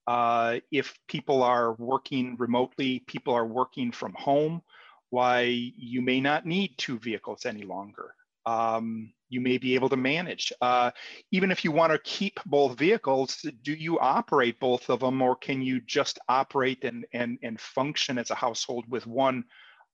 Uh, 0.06 0.58
if 0.70 0.98
people 1.08 1.42
are 1.42 1.74
working 1.74 2.36
remotely, 2.38 3.00
people 3.06 3.34
are 3.34 3.46
working 3.46 3.92
from 3.92 4.12
home, 4.14 4.62
why 5.10 5.42
you 5.42 6.02
may 6.02 6.20
not 6.20 6.46
need 6.46 6.76
two 6.76 6.98
vehicles 6.98 7.46
any 7.46 7.62
longer. 7.62 8.14
Um, 8.46 9.12
you 9.28 9.40
may 9.40 9.58
be 9.58 9.74
able 9.74 9.88
to 9.88 9.96
manage. 9.96 10.52
Uh, 10.60 10.90
even 11.30 11.50
if 11.50 11.64
you 11.64 11.70
want 11.70 11.92
to 11.92 11.98
keep 12.00 12.40
both 12.46 12.78
vehicles, 12.78 13.44
do 13.62 13.72
you 13.72 13.98
operate 14.00 14.58
both 14.58 14.90
of 14.90 15.00
them 15.00 15.22
or 15.22 15.36
can 15.36 15.62
you 15.62 15.80
just 15.80 16.18
operate 16.28 16.84
and, 16.84 17.06
and, 17.12 17.38
and 17.42 17.60
function 17.60 18.18
as 18.18 18.30
a 18.30 18.34
household 18.34 18.84
with 18.88 19.06
one 19.06 19.44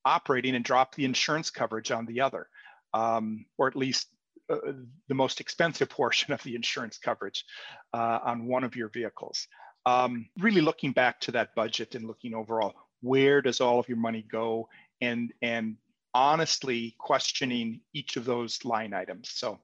operating 0.06 0.54
and 0.54 0.64
drop 0.64 0.94
the 0.94 1.04
insurance 1.04 1.50
coverage 1.50 1.90
on 1.90 2.06
the 2.06 2.20
other, 2.20 2.48
um, 2.94 3.44
or 3.58 3.66
at 3.66 3.76
least 3.76 4.06
uh, 4.48 4.72
the 5.08 5.14
most 5.14 5.40
expensive 5.40 5.90
portion 6.00 6.32
of 6.32 6.42
the 6.44 6.54
insurance 6.54 6.96
coverage 6.96 7.44
uh, 7.92 8.20
on 8.24 8.46
one 8.46 8.64
of 8.64 8.76
your 8.76 8.88
vehicles. 8.88 9.48
Um, 9.84 10.28
really 10.38 10.60
looking 10.60 10.92
back 10.92 11.20
to 11.22 11.32
that 11.32 11.54
budget 11.54 11.94
and 11.94 12.06
looking 12.06 12.34
overall, 12.34 12.74
where 13.02 13.42
does 13.42 13.60
all 13.60 13.78
of 13.78 13.88
your 13.88 13.98
money 13.98 14.24
go 14.30 14.68
and, 15.00 15.32
and 15.42 15.76
honestly 16.14 16.94
questioning 16.98 17.80
each 17.92 18.16
of 18.16 18.24
those 18.24 18.64
line 18.64 18.94
items. 18.94 19.30
So 19.30 19.58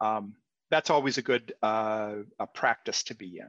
um, 0.00 0.34
that's 0.70 0.90
always 0.90 1.18
a 1.18 1.22
good 1.22 1.54
uh, 1.62 2.16
a 2.38 2.46
practice 2.46 3.02
to 3.04 3.14
be 3.14 3.38
in. 3.38 3.48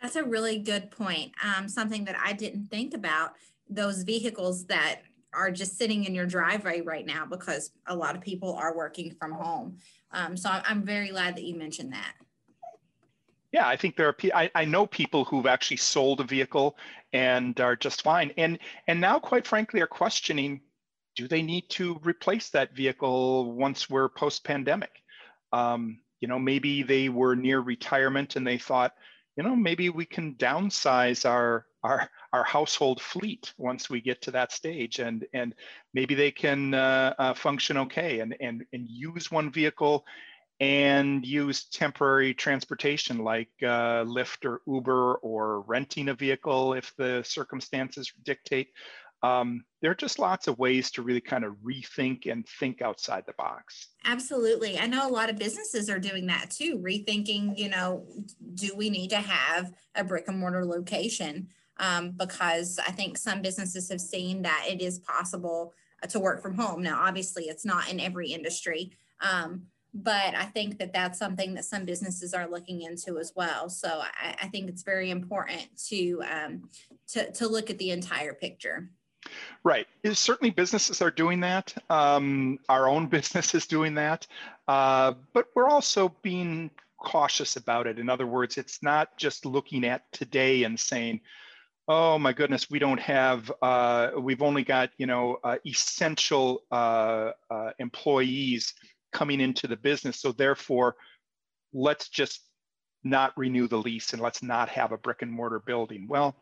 That's 0.00 0.16
a 0.16 0.22
really 0.22 0.58
good 0.58 0.90
point. 0.90 1.32
Um, 1.44 1.68
something 1.68 2.04
that 2.04 2.16
I 2.24 2.32
didn't 2.32 2.70
think 2.70 2.94
about 2.94 3.32
those 3.68 4.02
vehicles 4.02 4.66
that 4.66 5.00
are 5.34 5.50
just 5.50 5.76
sitting 5.76 6.04
in 6.04 6.14
your 6.14 6.26
driveway 6.26 6.80
right 6.80 7.06
now 7.06 7.26
because 7.26 7.70
a 7.86 7.94
lot 7.94 8.16
of 8.16 8.22
people 8.22 8.54
are 8.54 8.76
working 8.76 9.14
from 9.18 9.32
home. 9.32 9.78
Um, 10.12 10.36
so 10.36 10.48
I'm 10.50 10.82
very 10.84 11.08
glad 11.08 11.36
that 11.36 11.44
you 11.44 11.56
mentioned 11.56 11.92
that. 11.92 12.14
Yeah, 13.52 13.66
I 13.66 13.76
think 13.76 13.96
there 13.96 14.08
are. 14.08 14.16
I, 14.34 14.50
I 14.54 14.64
know 14.66 14.86
people 14.86 15.24
who've 15.24 15.46
actually 15.46 15.78
sold 15.78 16.20
a 16.20 16.24
vehicle 16.24 16.76
and 17.14 17.58
are 17.60 17.76
just 17.76 18.02
fine, 18.02 18.32
and 18.36 18.58
and 18.86 19.00
now, 19.00 19.18
quite 19.18 19.46
frankly, 19.46 19.80
are 19.80 19.86
questioning 19.86 20.60
do 21.16 21.26
they 21.26 21.42
need 21.42 21.68
to 21.68 21.98
replace 22.04 22.50
that 22.50 22.76
vehicle 22.76 23.52
once 23.52 23.90
we're 23.90 24.08
post 24.08 24.44
pandemic? 24.44 25.02
Um, 25.52 25.98
you 26.20 26.28
know, 26.28 26.38
maybe 26.38 26.84
they 26.84 27.08
were 27.08 27.34
near 27.34 27.60
retirement 27.60 28.36
and 28.36 28.46
they 28.46 28.56
thought, 28.56 28.94
you 29.36 29.42
know, 29.42 29.56
maybe 29.56 29.88
we 29.88 30.04
can 30.04 30.34
downsize 30.34 31.28
our 31.28 31.66
our 31.82 32.08
our 32.32 32.44
household 32.44 33.00
fleet 33.00 33.52
once 33.56 33.88
we 33.88 34.00
get 34.00 34.22
to 34.22 34.30
that 34.32 34.52
stage, 34.52 34.98
and 34.98 35.26
and 35.32 35.54
maybe 35.94 36.14
they 36.14 36.30
can 36.30 36.74
uh, 36.74 37.14
uh, 37.18 37.34
function 37.34 37.76
okay 37.78 38.20
and 38.20 38.36
and 38.40 38.64
and 38.72 38.88
use 38.88 39.30
one 39.30 39.50
vehicle 39.50 40.04
and 40.60 41.24
use 41.24 41.66
temporary 41.66 42.34
transportation 42.34 43.18
like 43.18 43.50
uh, 43.62 44.04
Lyft 44.04 44.44
or 44.44 44.60
Uber 44.66 45.14
or 45.16 45.60
renting 45.62 46.08
a 46.08 46.14
vehicle 46.14 46.74
if 46.74 46.92
the 46.96 47.22
circumstances 47.24 48.12
dictate 48.24 48.70
um, 49.22 49.64
there 49.80 49.90
are 49.90 49.96
just 49.96 50.18
lots 50.18 50.46
of 50.46 50.58
ways 50.58 50.90
to 50.92 51.02
really 51.02 51.20
kind 51.20 51.44
of 51.44 51.54
rethink 51.64 52.30
and 52.30 52.46
think 52.46 52.82
outside 52.82 53.24
the 53.26 53.32
box. 53.32 53.88
Absolutely. 54.04 54.78
I 54.78 54.86
know 54.86 55.08
a 55.08 55.10
lot 55.10 55.28
of 55.30 55.36
businesses 55.36 55.90
are 55.90 55.98
doing 55.98 56.26
that 56.26 56.50
too, 56.50 56.78
rethinking, 56.78 57.58
you 57.58 57.68
know, 57.68 58.06
do 58.54 58.74
we 58.76 58.90
need 58.90 59.10
to 59.10 59.16
have 59.16 59.72
a 59.94 60.04
brick 60.04 60.28
and 60.28 60.38
mortar 60.38 60.64
location? 60.64 61.48
Um, 61.78 62.10
because 62.10 62.78
I 62.84 62.90
think 62.90 63.16
some 63.16 63.40
businesses 63.40 63.88
have 63.88 64.00
seen 64.00 64.42
that 64.42 64.66
it 64.68 64.80
is 64.80 64.98
possible 64.98 65.74
uh, 66.02 66.06
to 66.08 66.18
work 66.18 66.42
from 66.42 66.54
home. 66.54 66.82
Now, 66.82 67.00
obviously, 67.00 67.44
it's 67.44 67.64
not 67.64 67.90
in 67.90 68.00
every 68.00 68.32
industry. 68.32 68.92
Um, 69.20 69.66
but 69.94 70.34
I 70.34 70.44
think 70.44 70.78
that 70.78 70.92
that's 70.92 71.18
something 71.18 71.54
that 71.54 71.64
some 71.64 71.84
businesses 71.84 72.34
are 72.34 72.48
looking 72.48 72.82
into 72.82 73.18
as 73.18 73.32
well. 73.34 73.68
So 73.68 74.02
I, 74.02 74.36
I 74.42 74.48
think 74.48 74.68
it's 74.68 74.82
very 74.82 75.10
important 75.10 75.66
to, 75.88 76.22
um, 76.30 76.68
to 77.08 77.30
to 77.32 77.48
look 77.48 77.70
at 77.70 77.78
the 77.78 77.90
entire 77.90 78.34
picture. 78.34 78.90
Right. 79.64 79.86
Certainly, 80.12 80.50
businesses 80.50 81.02
are 81.02 81.10
doing 81.10 81.40
that. 81.40 81.74
Um, 81.90 82.58
our 82.68 82.88
own 82.88 83.06
business 83.16 83.54
is 83.54 83.66
doing 83.66 83.94
that. 83.94 84.26
Uh, 84.66 85.14
but 85.32 85.48
we're 85.54 85.68
also 85.68 86.14
being 86.22 86.70
cautious 86.98 87.56
about 87.56 87.86
it. 87.86 87.98
In 87.98 88.08
other 88.08 88.26
words, 88.26 88.58
it's 88.58 88.82
not 88.82 89.16
just 89.16 89.46
looking 89.46 89.84
at 89.84 90.10
today 90.12 90.64
and 90.64 90.78
saying, 90.78 91.20
oh 91.88 92.18
my 92.18 92.34
goodness, 92.34 92.70
we 92.70 92.78
don't 92.78 93.00
have, 93.00 93.50
uh, 93.62 94.10
we've 94.20 94.42
only 94.42 94.62
got, 94.62 94.90
you 94.98 95.06
know, 95.06 95.38
uh, 95.42 95.56
essential 95.66 96.62
uh, 96.70 97.30
uh, 97.50 97.70
employees 97.78 98.74
coming 99.10 99.40
into 99.40 99.66
the 99.66 99.76
business. 99.76 100.20
So 100.20 100.32
therefore, 100.32 100.96
let's 101.72 102.10
just 102.10 102.42
not 103.04 103.32
renew 103.38 103.68
the 103.68 103.78
lease 103.78 104.12
and 104.12 104.20
let's 104.20 104.42
not 104.42 104.68
have 104.68 104.92
a 104.92 104.98
brick 104.98 105.22
and 105.22 105.32
mortar 105.32 105.60
building. 105.60 106.06
Well, 106.08 106.36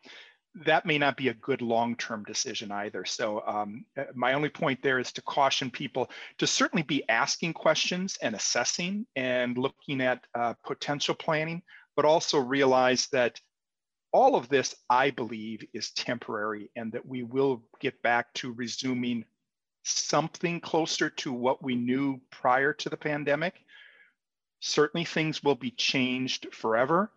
that 0.65 0.85
may 0.85 0.99
not 0.99 1.17
be 1.17 1.29
a 1.29 1.35
good 1.35 1.63
long-term 1.63 2.25
decision 2.25 2.73
either. 2.73 3.05
So 3.05 3.43
um, 3.47 3.85
uh, 3.97 4.05
my 4.15 4.33
only 4.33 4.49
point 4.49 4.83
there 4.83 4.99
is 4.99 5.13
to 5.13 5.23
caution 5.23 5.71
people 5.71 6.11
to 6.39 6.47
certainly 6.47 6.83
be 6.83 7.09
asking 7.09 7.53
questions 7.53 8.19
and 8.21 8.35
assessing 8.35 9.07
and 9.15 9.57
looking 9.57 10.01
at 10.01 10.25
uh, 10.35 10.55
potential 10.65 11.15
planning, 11.15 11.63
but 11.95 12.05
also 12.05 12.39
realize 12.39 13.07
that 13.13 13.39
all 14.17 14.35
of 14.35 14.49
this, 14.49 14.75
I 14.89 15.11
believe, 15.11 15.63
is 15.75 15.91
temporary 15.91 16.71
and 16.75 16.91
that 16.93 17.05
we 17.05 17.23
will 17.23 17.63
get 17.81 18.01
back 18.01 18.33
to 18.33 18.51
resuming 18.55 19.27
something 19.85 20.59
closer 20.59 21.11
to 21.11 21.35
what 21.35 21.63
we 21.63 21.75
knew 21.75 22.19
prior 22.31 22.73
to 22.73 22.89
the 22.89 22.97
pandemic. 22.97 23.57
Certainly 24.61 25.05
things 25.05 25.45
will 25.45 25.55
be 25.55 25.71
changed 25.71 26.47
forever, 26.55 27.13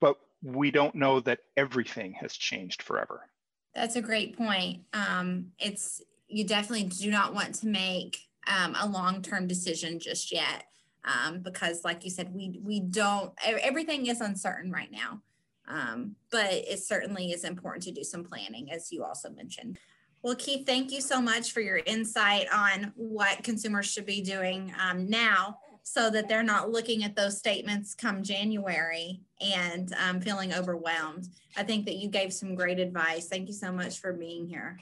but 0.00 0.16
we 0.44 0.70
don't 0.70 0.94
know 0.94 1.18
that 1.18 1.40
everything 1.56 2.12
has 2.20 2.34
changed 2.34 2.80
forever. 2.80 3.28
That's 3.74 3.96
a 3.96 4.00
great 4.00 4.38
point. 4.38 4.82
Um, 4.92 5.46
it's 5.58 6.00
you 6.28 6.44
definitely 6.44 6.84
do 6.84 7.10
not 7.10 7.34
want 7.34 7.56
to 7.56 7.66
make 7.66 8.28
um, 8.46 8.76
a 8.80 8.86
long-term 8.86 9.48
decision 9.48 9.98
just 9.98 10.30
yet 10.30 10.66
um, 11.04 11.40
because, 11.40 11.82
like 11.82 12.04
you 12.04 12.10
said, 12.10 12.32
we 12.32 12.60
we 12.62 12.78
don't. 12.78 13.32
Everything 13.44 14.06
is 14.06 14.20
uncertain 14.20 14.70
right 14.70 14.92
now, 14.92 15.20
um, 15.68 16.16
but 16.30 16.52
it 16.52 16.80
certainly 16.80 17.32
is 17.32 17.44
important 17.44 17.84
to 17.84 17.92
do 17.92 18.02
some 18.02 18.24
planning, 18.24 18.72
as 18.72 18.90
you 18.90 19.04
also 19.04 19.30
mentioned. 19.30 19.78
Well, 20.22 20.34
Keith, 20.34 20.66
thank 20.66 20.90
you 20.90 21.00
so 21.00 21.20
much 21.20 21.52
for 21.52 21.60
your 21.60 21.80
insight 21.86 22.46
on 22.52 22.92
what 22.96 23.44
consumers 23.44 23.86
should 23.86 24.06
be 24.06 24.20
doing 24.20 24.72
um, 24.82 25.08
now 25.08 25.58
so 25.84 26.10
that 26.10 26.28
they're 26.28 26.42
not 26.42 26.70
looking 26.70 27.04
at 27.04 27.16
those 27.16 27.38
statements 27.38 27.94
come 27.94 28.22
January 28.22 29.20
and 29.40 29.94
um, 29.94 30.20
feeling 30.20 30.52
overwhelmed. 30.52 31.28
I 31.56 31.62
think 31.62 31.86
that 31.86 31.96
you 31.96 32.08
gave 32.08 32.32
some 32.32 32.54
great 32.54 32.78
advice. 32.78 33.28
Thank 33.28 33.48
you 33.48 33.54
so 33.54 33.72
much 33.72 33.98
for 33.98 34.12
being 34.12 34.46
here. 34.46 34.78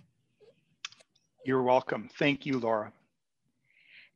You're 1.44 1.62
welcome. 1.62 2.08
Thank 2.18 2.44
you, 2.44 2.58
Laura. 2.58 2.92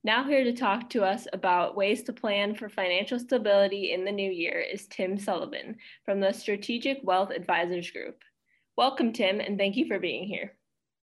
Now, 0.03 0.25
here 0.25 0.45
to 0.45 0.55
talk 0.55 0.89
to 0.91 1.05
us 1.05 1.27
about 1.35 1.77
ways 1.77 2.03
to 2.05 2.15
plan 2.15 2.55
for 2.55 2.71
financial 2.71 3.19
stability 3.19 3.93
in 3.93 4.07
the 4.07 4.11
new 4.11 4.31
year 4.31 4.59
is 4.59 4.87
Tim 4.87 5.19
Sullivan 5.19 5.77
from 6.07 6.21
the 6.21 6.33
Strategic 6.33 7.01
Wealth 7.03 7.31
Advisors 7.31 7.91
Group. 7.91 8.17
Welcome, 8.79 9.13
Tim, 9.13 9.41
and 9.41 9.59
thank 9.59 9.77
you 9.77 9.87
for 9.87 9.99
being 9.99 10.27
here. 10.27 10.57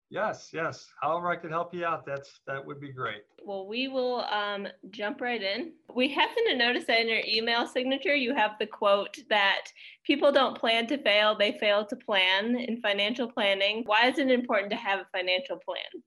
Yes, 0.09 0.49
yes. 0.51 0.89
However 1.01 1.29
I 1.29 1.37
could 1.37 1.51
help 1.51 1.73
you 1.73 1.85
out, 1.85 2.05
that's 2.05 2.41
that 2.47 2.65
would 2.65 2.81
be 2.81 2.91
great. 2.91 3.21
Well, 3.45 3.65
we 3.65 3.87
will 3.87 4.25
um, 4.25 4.67
jump 4.89 5.21
right 5.21 5.41
in. 5.41 5.71
We 5.95 6.09
happen 6.09 6.43
to 6.49 6.57
notice 6.57 6.83
that 6.87 6.99
in 6.99 7.07
your 7.07 7.23
email 7.25 7.65
signature, 7.67 8.13
you 8.13 8.35
have 8.35 8.57
the 8.59 8.67
quote 8.67 9.19
that 9.29 9.67
people 10.05 10.33
don't 10.33 10.59
plan 10.59 10.85
to 10.87 11.01
fail, 11.01 11.37
they 11.37 11.57
fail 11.61 11.85
to 11.85 11.95
plan 11.95 12.57
in 12.57 12.81
financial 12.81 13.31
planning. 13.31 13.83
Why 13.85 14.09
is 14.09 14.17
it 14.17 14.29
important 14.29 14.71
to 14.71 14.77
have 14.77 14.99
a 14.99 15.17
financial 15.17 15.59
plan? 15.63 16.03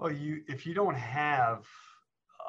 Well, 0.00 0.12
you 0.12 0.42
if 0.48 0.64
you 0.64 0.72
don't 0.72 0.96
have 0.96 1.66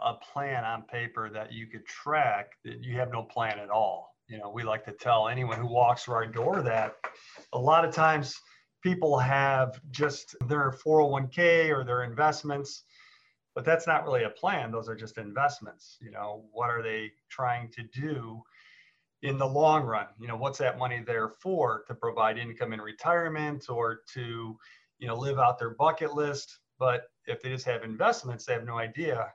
a 0.02 0.14
plan 0.14 0.64
on 0.64 0.84
paper 0.84 1.30
that 1.30 1.52
you 1.52 1.68
could 1.68 1.86
track, 1.86 2.52
you 2.64 2.96
have 2.96 3.12
no 3.12 3.24
plan 3.24 3.60
at 3.60 3.70
all. 3.70 4.16
You 4.30 4.38
know, 4.38 4.50
we 4.50 4.64
like 4.64 4.86
to 4.86 4.94
tell 4.94 5.28
anyone 5.28 5.60
who 5.60 5.68
walks 5.68 6.04
through 6.04 6.16
our 6.16 6.26
door 6.26 6.62
that 6.62 6.96
a 7.52 7.60
lot 7.60 7.84
of 7.84 7.94
times 7.94 8.40
people 8.82 9.20
have 9.20 9.82
just 9.92 10.34
their 10.48 10.72
401k 10.72 11.70
or 11.70 11.84
their 11.84 12.04
investments 12.04 12.84
but 13.54 13.66
that's 13.66 13.86
not 13.86 14.06
really 14.06 14.24
a 14.24 14.30
plan. 14.30 14.72
Those 14.72 14.88
are 14.88 14.96
just 14.96 15.18
investments. 15.18 15.98
You 16.00 16.12
know 16.12 16.46
what 16.54 16.70
are 16.70 16.82
they 16.82 17.12
trying 17.30 17.70
to 17.72 17.84
do 17.84 18.42
in 19.24 19.38
the 19.38 19.46
long 19.46 19.84
run? 19.84 20.06
You 20.22 20.30
know 20.30 20.38
what's 20.38 20.60
that 20.60 20.80
money 20.80 21.04
there 21.06 21.28
for? 21.42 21.84
To 21.88 21.94
provide 21.94 22.38
income 22.38 22.72
in 22.72 22.80
retirement 22.80 23.66
or 23.70 24.04
to 24.14 24.58
you 25.00 25.08
know 25.08 25.16
live 25.16 25.38
out 25.38 25.60
their 25.60 25.72
bucket 25.72 26.14
list 26.14 26.60
but 26.82 27.04
if 27.28 27.42
they 27.42 27.50
just 27.50 27.66
have 27.66 27.84
investments 27.84 28.46
they 28.46 28.54
have 28.54 28.66
no 28.66 28.78
idea 28.78 29.32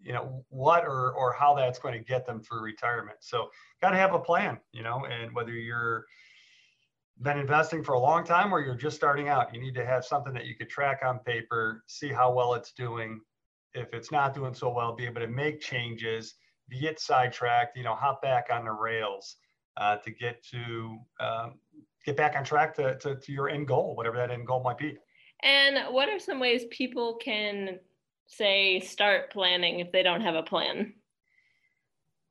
you 0.00 0.12
know 0.12 0.44
what 0.50 0.84
or 0.84 1.12
or 1.14 1.32
how 1.32 1.54
that's 1.54 1.78
going 1.78 1.94
to 1.94 2.04
get 2.04 2.26
them 2.26 2.40
through 2.40 2.60
retirement 2.60 3.18
so 3.20 3.48
got 3.80 3.90
to 3.90 3.96
have 3.96 4.14
a 4.14 4.18
plan 4.18 4.58
you 4.72 4.82
know 4.82 5.06
and 5.06 5.34
whether 5.34 5.52
you're 5.52 6.04
been 7.22 7.38
investing 7.38 7.82
for 7.82 7.94
a 7.94 7.98
long 7.98 8.24
time 8.24 8.52
or 8.52 8.60
you're 8.60 8.74
just 8.74 8.96
starting 8.96 9.28
out, 9.28 9.54
you 9.54 9.60
need 9.60 9.74
to 9.74 9.86
have 9.86 10.04
something 10.04 10.34
that 10.34 10.44
you 10.44 10.54
could 10.54 10.68
track 10.68 11.00
on 11.04 11.18
paper, 11.20 11.82
see 11.86 12.12
how 12.12 12.32
well 12.32 12.54
it's 12.54 12.72
doing. 12.72 13.20
If 13.74 13.92
it's 13.92 14.12
not 14.12 14.34
doing 14.34 14.54
so 14.54 14.70
well, 14.70 14.94
be 14.94 15.06
able 15.06 15.20
to 15.20 15.26
make 15.26 15.60
changes, 15.60 16.34
get 16.70 17.00
sidetracked, 17.00 17.76
you 17.76 17.84
know, 17.84 17.94
hop 17.94 18.20
back 18.22 18.48
on 18.50 18.64
the 18.64 18.72
rails 18.72 19.36
uh, 19.76 19.96
to 19.96 20.10
get 20.10 20.44
to 20.50 20.98
um, 21.20 21.54
get 22.04 22.16
back 22.16 22.36
on 22.36 22.44
track 22.44 22.74
to, 22.76 22.98
to, 22.98 23.16
to 23.16 23.32
your 23.32 23.48
end 23.48 23.66
goal, 23.66 23.96
whatever 23.96 24.16
that 24.16 24.30
end 24.30 24.46
goal 24.46 24.62
might 24.62 24.78
be. 24.78 24.96
And 25.42 25.92
what 25.94 26.08
are 26.08 26.18
some 26.18 26.40
ways 26.40 26.64
people 26.70 27.16
can 27.16 27.78
say 28.26 28.80
start 28.80 29.32
planning 29.32 29.80
if 29.80 29.92
they 29.92 30.02
don't 30.02 30.22
have 30.22 30.34
a 30.34 30.42
plan? 30.42 30.94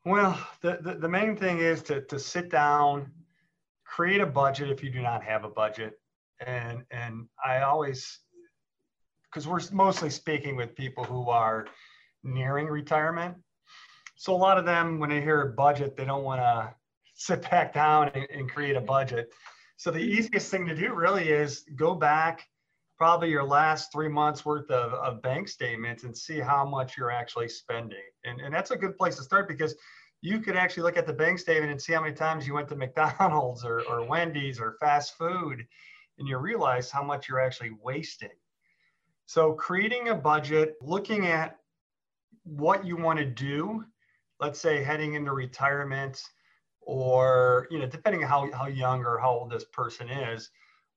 Well, 0.04 0.40
the, 0.62 0.80
the, 0.82 0.96
the 0.96 1.10
main 1.10 1.36
thing 1.36 1.60
is 1.60 1.82
to, 1.84 2.02
to 2.02 2.20
sit 2.20 2.50
down 2.50 3.12
create 3.86 4.20
a 4.20 4.26
budget 4.26 4.70
if 4.70 4.84
you 4.84 4.90
do 4.90 5.02
not 5.02 5.24
have 5.24 5.46
a 5.46 5.50
budget. 5.50 5.94
And 6.46 6.84
and 6.92 7.28
I 7.44 7.62
always 7.62 8.20
because 9.24 9.48
we're 9.48 9.62
mostly 9.72 10.10
speaking 10.10 10.56
with 10.56 10.76
people 10.76 11.04
who 11.04 11.30
are 11.30 11.68
nearing 12.24 12.68
retirement. 12.68 13.36
So 14.18 14.34
a 14.34 14.38
lot 14.38 14.58
of 14.58 14.66
them, 14.66 15.00
when 15.00 15.10
they 15.10 15.22
hear 15.22 15.42
a 15.42 15.54
budget, 15.54 15.96
they 15.96 16.06
don't 16.06 16.24
want 16.24 16.42
to 16.42 16.74
sit 17.14 17.50
back 17.50 17.74
down 17.74 18.12
and, 18.14 18.28
and 18.30 18.50
create 18.50 18.76
a 18.76 18.82
budget. 18.82 19.32
So 19.78 19.92
the 19.92 20.00
easiest 20.00 20.50
thing 20.50 20.66
to 20.68 20.76
do 20.76 20.94
really 20.94 21.30
is 21.30 21.66
go 21.76 21.96
back 21.96 22.48
probably 22.98 23.30
your 23.30 23.44
last 23.44 23.92
three 23.92 24.08
months 24.08 24.46
worth 24.46 24.70
of, 24.72 24.94
of 24.94 25.22
bank 25.22 25.48
statements 25.48 26.04
and 26.04 26.16
see 26.16 26.40
how 26.40 26.66
much 26.66 26.98
you're 26.98 27.12
actually 27.12 27.50
spending. 27.50 27.98
And, 28.24 28.40
and 28.40 28.54
that's 28.54 28.72
a 28.72 28.78
good 28.78 28.98
place 28.98 29.18
to 29.18 29.24
start 29.24 29.48
because 29.48 29.76
you 30.22 30.40
could 30.40 30.56
actually 30.56 30.84
look 30.84 30.98
at 30.98 31.06
the 31.06 31.14
bank 31.14 31.40
statement 31.40 31.72
and 31.72 31.82
see 31.82 31.94
how 31.94 32.02
many 32.02 32.14
times 32.14 32.48
you 32.48 32.54
went 32.54 32.68
to 32.70 32.76
McDonald's 32.78 33.66
or, 33.66 33.82
or 33.82 34.06
Wendy's 34.06 34.60
or 34.60 34.78
fast 34.80 35.18
food, 35.18 35.66
and 36.18 36.28
you 36.28 36.38
realize 36.38 36.90
how 36.90 37.04
much 37.04 37.28
you're 37.28 37.40
actually 37.40 37.72
wasting. 37.84 38.30
So, 39.28 39.54
creating 39.54 40.10
a 40.10 40.16
budget, 40.16 40.76
looking 40.82 41.28
at 41.28 41.58
what 42.44 42.86
you 42.86 42.96
want 42.96 43.20
to 43.20 43.26
do, 43.26 43.84
let's 44.40 44.60
say 44.60 44.84
heading 44.84 45.16
into 45.16 45.32
retirement, 45.32 46.22
or 46.82 47.68
you 47.72 47.80
know, 47.80 47.88
depending 47.88 48.24
on 48.24 48.30
how, 48.30 48.52
how 48.52 48.68
young 48.68 49.04
or 49.04 49.18
how 49.18 49.32
old 49.32 49.52
this 49.52 49.66
person 49.66 50.10
is, 50.10 50.50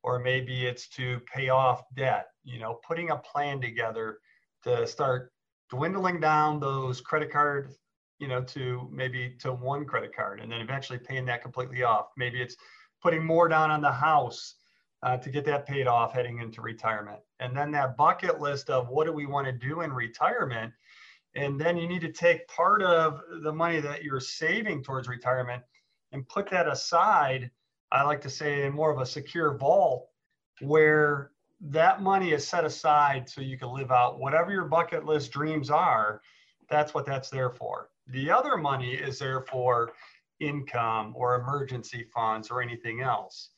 or 0.03 0.19
maybe 0.19 0.67
it's 0.67 0.89
to 0.89 1.21
pay 1.33 1.49
off 1.49 1.83
debt, 1.95 2.29
you 2.45 2.59
know, 2.59 2.81
putting 2.87 3.11
a 3.11 3.17
plan 3.17 3.61
together 3.61 4.19
to 4.65 4.87
start 4.87 5.33
dwindling 5.71 6.21
down 6.21 6.61
those 6.61 7.01
credit 7.01 7.31
cards, 7.31 7.79
you 8.19 8.29
know, 8.29 8.43
to 8.43 8.89
maybe 8.93 9.37
to 9.41 9.53
one 9.53 9.85
credit 9.85 10.15
card 10.15 10.41
and 10.41 10.51
then 10.51 10.61
eventually 10.61 10.99
paying 10.99 11.25
that 11.27 11.43
completely 11.43 11.83
off. 11.83 12.07
Maybe 12.17 12.41
it's 12.41 12.57
putting 13.03 13.25
more 13.25 13.49
down 13.49 13.71
on 13.71 13.81
the 13.81 13.93
house 13.93 14.55
uh, 15.03 15.17
to 15.17 15.31
get 15.31 15.45
that 15.45 15.67
paid 15.67 15.87
off 15.87 16.13
heading 16.13 16.41
into 16.41 16.61
retirement. 16.61 17.21
And 17.41 17.57
then 17.57 17.71
that 17.73 17.97
bucket 17.97 18.41
list 18.41 18.71
of 18.71 18.89
what 18.89 19.07
do 19.07 19.13
we 19.13 19.27
want 19.27 19.47
to 19.47 19.53
do 19.53 19.83
in 19.83 19.93
retirement. 19.93 20.73
And 21.35 21.61
then 21.61 21.77
you 21.77 21.87
need 21.87 22.01
to 22.01 22.13
take 22.13 22.49
part 22.49 22.83
of 22.83 23.21
the 23.43 23.53
money 23.53 23.81
that 23.81 24.03
you're 24.03 24.21
saving 24.21 24.83
towards 24.83 25.09
retirement 25.09 25.63
and 26.13 26.29
put 26.29 26.51
that 26.51 26.67
aside. 26.67 27.51
I 27.91 28.03
like 28.03 28.21
to 28.23 28.31
say 28.31 28.69
more 28.69 28.91
of 28.91 29.01
a 29.01 29.07
secure 29.07 29.57
vault 29.57 30.09
where 30.61 31.33
that 31.61 32.03
money 32.03 32.33
is 32.33 32.47
set 32.47 32.65
aside 32.65 33.29
so 33.29 33.41
you 33.41 33.59
can 33.59 33.73
live 33.73 33.91
out 33.91 34.21
whatever 34.21 34.53
your 34.53 34.67
bucket 34.67 35.05
list 35.05 35.33
dreams 35.33 35.71
are. 35.71 36.21
That's 36.71 36.95
what 36.95 37.07
that's 37.07 37.31
there 37.31 37.51
for. 37.51 37.91
The 38.09 38.31
other 38.31 38.57
money 38.57 38.95
is 38.95 39.19
there 39.19 39.41
for 39.43 39.93
income 40.41 41.15
or 41.17 41.35
emergency 41.35 42.07
funds 42.15 42.51
or 42.51 42.63
anything 42.63 43.01
else. 43.01 43.51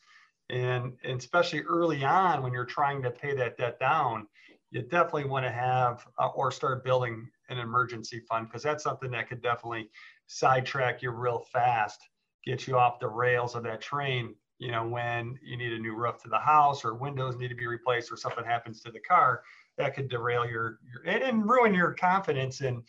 And, 0.49 0.95
and 1.05 1.19
especially 1.19 1.61
early 1.63 2.05
on 2.05 2.43
when 2.43 2.53
you're 2.53 2.65
trying 2.65 3.03
to 3.03 3.11
pay 3.11 3.35
that 3.37 3.57
debt 3.57 3.79
down, 3.79 4.27
you 4.71 4.83
definitely 4.83 5.25
want 5.25 5.45
to 5.45 5.51
have 5.51 6.07
uh, 6.19 6.29
or 6.29 6.51
start 6.51 6.85
building 6.85 7.29
an 7.49 7.59
emergency 7.59 8.21
fund 8.29 8.49
because 8.49 8.63
that's 8.63 8.85
something 8.85 9.11
that 9.11 9.29
could 9.29 9.43
definitely 9.43 9.91
sidetrack 10.27 11.03
you 11.03 11.11
real 11.11 11.45
fast, 11.53 12.01
get 12.45 12.67
you 12.67 12.79
off 12.79 13.01
the 13.01 13.09
rails 13.09 13.55
of 13.55 13.63
that 13.65 13.81
train. 13.81 14.35
You 14.59 14.73
know, 14.73 14.87
when 14.87 15.39
you 15.43 15.57
need 15.57 15.73
a 15.73 15.79
new 15.79 15.95
roof 15.95 16.23
to 16.23 16.29
the 16.29 16.39
house 16.39 16.85
or 16.85 16.95
windows 16.95 17.37
need 17.37 17.49
to 17.49 17.55
be 17.55 17.67
replaced 17.67 18.13
or 18.13 18.17
something 18.17 18.45
happens 18.45 18.81
to 18.83 18.91
the 18.91 19.01
car, 19.01 19.43
that 19.79 19.95
could 19.95 20.09
derail 20.09 20.45
your, 20.45 20.79
your 20.93 21.03
and, 21.07 21.23
and 21.23 21.49
ruin 21.49 21.73
your 21.73 21.93
confidence 21.95 22.61
in 22.61 22.83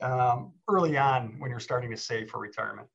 um, 0.00 0.52
early 0.68 0.96
on 0.96 1.34
when 1.38 1.50
you're 1.50 1.60
starting 1.60 1.90
to 1.90 1.96
save 1.96 2.30
for 2.30 2.38
retirement. 2.38 2.86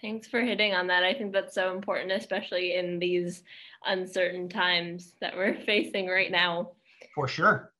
Thanks 0.00 0.28
for 0.28 0.40
hitting 0.40 0.74
on 0.74 0.86
that. 0.88 1.02
I 1.02 1.14
think 1.14 1.32
that's 1.32 1.54
so 1.54 1.74
important, 1.74 2.12
especially 2.12 2.74
in 2.74 2.98
these 2.98 3.42
uncertain 3.86 4.48
times 4.48 5.14
that 5.20 5.36
we're 5.36 5.54
facing 5.66 6.08
right 6.08 6.30
now. 6.30 6.72
For 7.14 7.26
sure. 7.26 7.72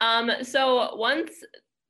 Um, 0.00 0.30
so 0.42 0.96
once 0.96 1.30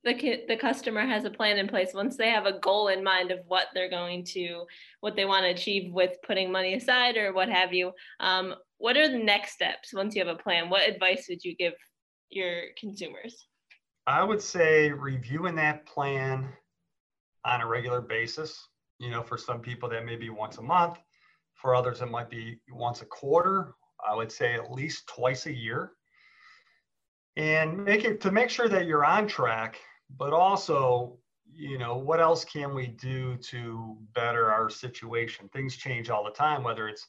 the 0.03 0.43
the 0.47 0.57
customer 0.57 1.01
has 1.01 1.23
a 1.25 1.29
plan 1.29 1.57
in 1.57 1.67
place, 1.67 1.93
once 1.93 2.17
they 2.17 2.29
have 2.29 2.45
a 2.45 2.59
goal 2.59 2.89
in 2.89 3.03
mind 3.03 3.31
of 3.31 3.39
what 3.47 3.67
they're 3.73 3.89
going 3.89 4.25
to, 4.25 4.65
what 4.99 5.15
they 5.15 5.25
want 5.25 5.43
to 5.43 5.49
achieve 5.49 5.91
with 5.93 6.17
putting 6.25 6.51
money 6.51 6.73
aside 6.73 7.17
or 7.17 7.33
what 7.33 7.49
have 7.49 7.73
you, 7.73 7.91
um, 8.19 8.53
what 8.77 8.97
are 8.97 9.09
the 9.09 9.17
next 9.17 9.53
steps 9.53 9.93
once 9.93 10.15
you 10.15 10.25
have 10.25 10.35
a 10.35 10.41
plan? 10.41 10.69
What 10.69 10.87
advice 10.87 11.27
would 11.29 11.43
you 11.43 11.55
give 11.55 11.73
your 12.29 12.63
consumers? 12.77 13.47
I 14.05 14.23
would 14.23 14.41
say 14.41 14.91
reviewing 14.91 15.55
that 15.55 15.85
plan 15.85 16.49
on 17.45 17.61
a 17.61 17.67
regular 17.67 18.01
basis. 18.01 18.67
You 18.99 19.09
know, 19.09 19.23
for 19.23 19.37
some 19.37 19.59
people 19.59 19.89
that 19.89 20.05
may 20.05 20.15
be 20.15 20.29
once 20.29 20.57
a 20.57 20.61
month. 20.61 20.97
For 21.55 21.75
others, 21.75 22.01
it 22.01 22.09
might 22.09 22.29
be 22.29 22.59
once 22.69 23.01
a 23.01 23.05
quarter. 23.05 23.75
I 24.05 24.15
would 24.15 24.31
say 24.31 24.53
at 24.53 24.71
least 24.71 25.07
twice 25.07 25.45
a 25.45 25.53
year. 25.53 25.91
And 27.35 27.83
make 27.85 28.03
it 28.03 28.21
to 28.21 28.31
make 28.31 28.49
sure 28.49 28.67
that 28.67 28.85
you're 28.85 29.05
on 29.05 29.27
track, 29.27 29.79
but 30.17 30.33
also, 30.33 31.17
you 31.51 31.77
know, 31.77 31.97
what 31.97 32.19
else 32.19 32.45
can 32.45 32.73
we 32.73 32.87
do 32.87 33.37
to 33.37 33.97
better 34.13 34.51
our 34.51 34.69
situation? 34.69 35.49
Things 35.49 35.75
change 35.75 36.09
all 36.09 36.23
the 36.23 36.31
time, 36.31 36.63
whether 36.63 36.87
it's 36.87 37.07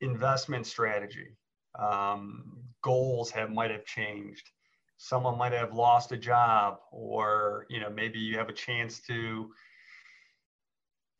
investment 0.00 0.66
strategy, 0.66 1.36
um, 1.78 2.58
goals 2.82 3.30
have 3.30 3.50
might 3.50 3.70
have 3.70 3.84
changed. 3.84 4.50
Someone 4.98 5.36
might 5.36 5.52
have 5.52 5.74
lost 5.74 6.12
a 6.12 6.16
job 6.16 6.78
or 6.90 7.66
you 7.68 7.80
know 7.80 7.90
maybe 7.90 8.18
you 8.18 8.38
have 8.38 8.48
a 8.48 8.54
chance 8.54 9.00
to 9.00 9.50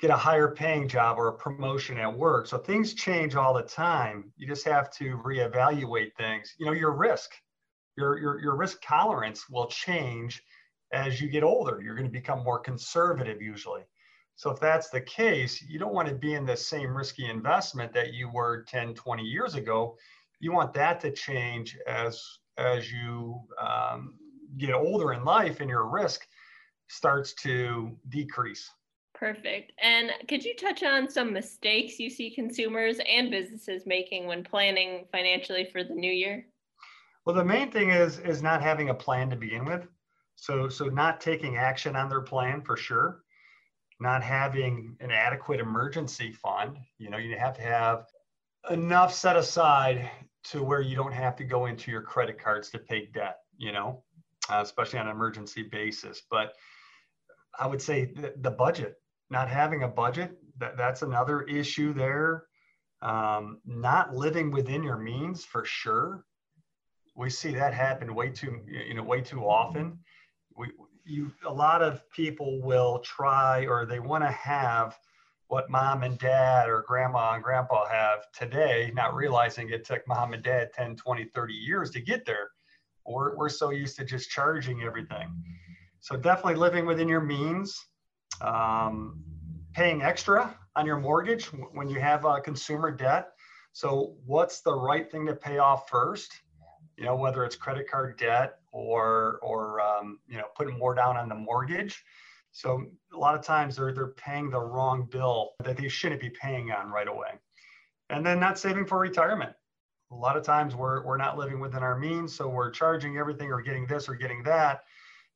get 0.00 0.10
a 0.10 0.16
higher 0.16 0.48
paying 0.48 0.88
job 0.88 1.18
or 1.18 1.28
a 1.28 1.32
promotion 1.36 1.98
at 1.98 2.14
work. 2.14 2.46
So 2.46 2.58
things 2.58 2.94
change 2.94 3.34
all 3.34 3.54
the 3.54 3.62
time. 3.62 4.32
You 4.36 4.46
just 4.46 4.64
have 4.66 4.90
to 4.96 5.18
reevaluate 5.18 6.14
things. 6.16 6.54
You 6.58 6.66
know 6.66 6.72
your 6.72 6.92
risk 6.92 7.30
your 7.96 8.18
your, 8.18 8.40
your 8.40 8.56
risk 8.56 8.78
tolerance 8.82 9.48
will 9.48 9.66
change 9.66 10.42
as 10.92 11.20
you 11.20 11.28
get 11.28 11.42
older 11.42 11.80
you're 11.82 11.94
going 11.94 12.06
to 12.06 12.10
become 12.10 12.42
more 12.42 12.58
conservative 12.58 13.40
usually 13.40 13.82
so 14.36 14.50
if 14.50 14.60
that's 14.60 14.90
the 14.90 15.00
case 15.00 15.62
you 15.62 15.78
don't 15.78 15.94
want 15.94 16.08
to 16.08 16.14
be 16.14 16.34
in 16.34 16.44
the 16.44 16.56
same 16.56 16.96
risky 16.96 17.28
investment 17.28 17.92
that 17.92 18.12
you 18.12 18.28
were 18.28 18.64
10 18.68 18.94
20 18.94 19.22
years 19.22 19.54
ago 19.54 19.96
you 20.40 20.52
want 20.52 20.72
that 20.72 21.00
to 21.00 21.10
change 21.10 21.76
as 21.86 22.22
as 22.58 22.90
you 22.90 23.40
um, 23.60 24.14
get 24.56 24.72
older 24.72 25.12
in 25.12 25.24
life 25.24 25.60
and 25.60 25.68
your 25.68 25.86
risk 25.86 26.26
starts 26.88 27.34
to 27.34 27.96
decrease. 28.08 28.70
Perfect. 29.14 29.72
And 29.82 30.10
could 30.28 30.44
you 30.44 30.54
touch 30.54 30.82
on 30.82 31.08
some 31.08 31.32
mistakes 31.32 31.98
you 31.98 32.10
see 32.10 32.34
consumers 32.34 32.98
and 33.08 33.30
businesses 33.30 33.84
making 33.86 34.26
when 34.26 34.44
planning 34.44 35.06
financially 35.10 35.68
for 35.72 35.82
the 35.82 35.94
new 35.94 36.12
year? 36.12 36.46
Well, 37.24 37.34
the 37.34 37.44
main 37.44 37.70
thing 37.72 37.90
is 37.90 38.18
is 38.20 38.42
not 38.42 38.62
having 38.62 38.90
a 38.90 38.94
plan 38.94 39.30
to 39.30 39.36
begin 39.36 39.64
with. 39.64 39.86
So 40.36 40.68
so 40.68 40.86
not 40.86 41.20
taking 41.20 41.56
action 41.56 41.96
on 41.96 42.08
their 42.08 42.20
plan 42.20 42.62
for 42.62 42.76
sure. 42.76 43.22
Not 43.98 44.22
having 44.22 44.96
an 45.00 45.10
adequate 45.10 45.58
emergency 45.58 46.30
fund. 46.30 46.78
You 46.98 47.10
know, 47.10 47.16
you 47.16 47.36
have 47.36 47.56
to 47.56 47.62
have 47.62 48.06
enough 48.70 49.12
set 49.12 49.36
aside 49.36 50.10
to 50.44 50.62
where 50.62 50.80
you 50.80 50.94
don't 50.94 51.12
have 51.12 51.34
to 51.36 51.44
go 51.44 51.66
into 51.66 51.90
your 51.90 52.02
credit 52.02 52.38
cards 52.38 52.70
to 52.70 52.78
pay 52.78 53.06
debt, 53.06 53.38
you 53.56 53.72
know, 53.72 54.04
uh, 54.50 54.60
especially 54.62 54.98
on 54.98 55.06
an 55.06 55.12
emergency 55.12 55.62
basis. 55.62 56.22
But 56.30 56.52
I 57.58 57.66
would 57.66 57.80
say 57.80 58.12
the, 58.14 58.34
the 58.36 58.50
budget, 58.50 58.96
not 59.30 59.48
having 59.48 59.82
a 59.82 59.88
budget, 59.88 60.36
that, 60.58 60.76
that's 60.76 61.02
another 61.02 61.42
issue 61.42 61.92
there. 61.92 62.44
Um, 63.02 63.60
not 63.64 64.14
living 64.14 64.50
within 64.50 64.82
your 64.82 64.98
means 64.98 65.44
for 65.44 65.64
sure. 65.64 66.24
We 67.14 67.30
see 67.30 67.54
that 67.54 67.74
happen 67.74 68.14
way 68.14 68.30
too, 68.30 68.60
you 68.66 68.94
know, 68.94 69.02
way 69.02 69.20
too 69.20 69.40
often. 69.40 69.98
We, 70.56 70.68
you, 71.04 71.32
a 71.44 71.52
lot 71.52 71.82
of 71.82 72.08
people 72.10 72.60
will 72.62 73.00
try 73.00 73.66
or 73.66 73.86
they 73.86 74.00
want 74.00 74.24
to 74.24 74.30
have 74.30 74.98
what 75.48 75.70
mom 75.70 76.02
and 76.02 76.18
dad 76.18 76.68
or 76.68 76.84
grandma 76.86 77.34
and 77.34 77.42
grandpa 77.42 77.86
have 77.86 78.30
today, 78.32 78.90
not 78.94 79.14
realizing 79.14 79.70
it 79.70 79.84
took 79.84 80.06
mom 80.08 80.32
and 80.32 80.42
dad 80.42 80.70
10, 80.74 80.96
20, 80.96 81.24
30 81.24 81.54
years 81.54 81.90
to 81.92 82.00
get 82.00 82.26
there. 82.26 82.50
We're, 83.06 83.36
we're 83.36 83.48
so 83.48 83.70
used 83.70 83.96
to 83.98 84.04
just 84.04 84.30
charging 84.30 84.82
everything. 84.82 85.28
So 86.00 86.16
definitely 86.16 86.56
living 86.56 86.86
within 86.86 87.08
your 87.08 87.20
means, 87.20 87.78
um, 88.40 89.22
paying 89.72 90.02
extra 90.02 90.56
on 90.74 90.86
your 90.86 90.98
mortgage 90.98 91.46
when 91.46 91.88
you 91.88 92.00
have 92.00 92.24
a 92.24 92.40
consumer 92.40 92.90
debt. 92.90 93.28
So 93.72 94.16
what's 94.24 94.60
the 94.62 94.74
right 94.74 95.10
thing 95.10 95.26
to 95.26 95.34
pay 95.34 95.58
off 95.58 95.88
first? 95.88 96.32
You 96.96 97.04
know, 97.04 97.14
whether 97.14 97.44
it's 97.44 97.56
credit 97.56 97.88
card 97.88 98.16
debt 98.18 98.58
or, 98.76 99.38
or 99.42 99.80
um, 99.80 100.18
you 100.28 100.38
know, 100.38 100.46
putting 100.56 100.78
more 100.78 100.94
down 100.94 101.16
on 101.16 101.28
the 101.28 101.34
mortgage 101.34 102.04
so 102.56 102.86
a 103.12 103.18
lot 103.18 103.34
of 103.34 103.42
times 103.42 103.76
they're 103.76 103.92
they're 103.92 104.12
paying 104.12 104.48
the 104.48 104.58
wrong 104.58 105.06
bill 105.10 105.50
that 105.62 105.76
they 105.76 105.88
shouldn't 105.88 106.22
be 106.22 106.30
paying 106.30 106.72
on 106.72 106.88
right 106.88 107.06
away. 107.06 107.32
And 108.08 108.24
then 108.24 108.40
not 108.40 108.58
saving 108.58 108.86
for 108.86 108.98
retirement. 108.98 109.52
A 110.10 110.14
lot 110.14 110.38
of 110.38 110.42
times 110.42 110.74
we're 110.74 111.04
we're 111.04 111.18
not 111.18 111.36
living 111.36 111.60
within 111.60 111.82
our 111.82 111.98
means, 111.98 112.34
so 112.34 112.48
we're 112.48 112.70
charging 112.70 113.18
everything 113.18 113.52
or 113.52 113.60
getting 113.60 113.86
this 113.86 114.08
or 114.08 114.14
getting 114.14 114.42
that, 114.44 114.84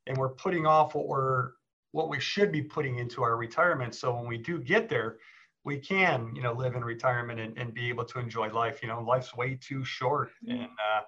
and 0.07 0.17
we're 0.17 0.31
putting 0.31 0.65
off 0.65 0.95
what 0.95 1.09
we're 1.09 1.51
what 1.93 2.09
we 2.09 2.19
should 2.19 2.51
be 2.51 2.63
putting 2.63 2.97
into 2.97 3.23
our 3.23 3.37
retirement. 3.37 3.95
So 3.95 4.15
when 4.15 4.27
we 4.27 4.39
do 4.39 4.59
get 4.59 4.89
there, 4.89 5.19
we 5.63 5.77
can, 5.77 6.33
you 6.35 6.41
know, 6.41 6.55
live 6.55 6.75
in 6.75 6.83
retirement 6.83 7.39
and, 7.39 7.59
and 7.59 7.75
be 7.75 7.91
able 7.91 8.07
to 8.07 8.19
enjoy 8.19 8.49
life. 8.49 8.81
You 8.81 8.89
know, 8.89 9.03
life's 9.03 9.37
way 9.37 9.59
too 9.61 9.85
short. 9.85 10.31
Mm-hmm. 10.43 10.53
And 10.53 10.71
uh, 10.71 11.03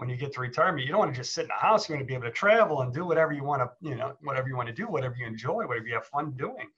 when 0.00 0.08
you 0.08 0.16
get 0.16 0.32
to 0.32 0.40
retirement, 0.40 0.86
you 0.86 0.90
don't 0.90 0.98
want 0.98 1.12
to 1.12 1.20
just 1.20 1.34
sit 1.34 1.42
in 1.42 1.48
the 1.48 1.54
house. 1.54 1.86
You 1.86 1.94
want 1.94 2.06
to 2.06 2.06
be 2.06 2.14
able 2.14 2.24
to 2.24 2.30
travel 2.30 2.80
and 2.80 2.92
do 2.92 3.04
whatever 3.04 3.32
you 3.32 3.44
want 3.44 3.60
to, 3.60 3.70
you 3.86 3.96
know, 3.96 4.14
whatever 4.22 4.48
you 4.48 4.56
want 4.56 4.68
to 4.68 4.74
do, 4.74 4.86
whatever 4.86 5.14
you 5.14 5.26
enjoy, 5.26 5.66
whatever 5.66 5.86
you 5.86 5.92
have 5.92 6.06
fun 6.06 6.32
doing. 6.38 6.68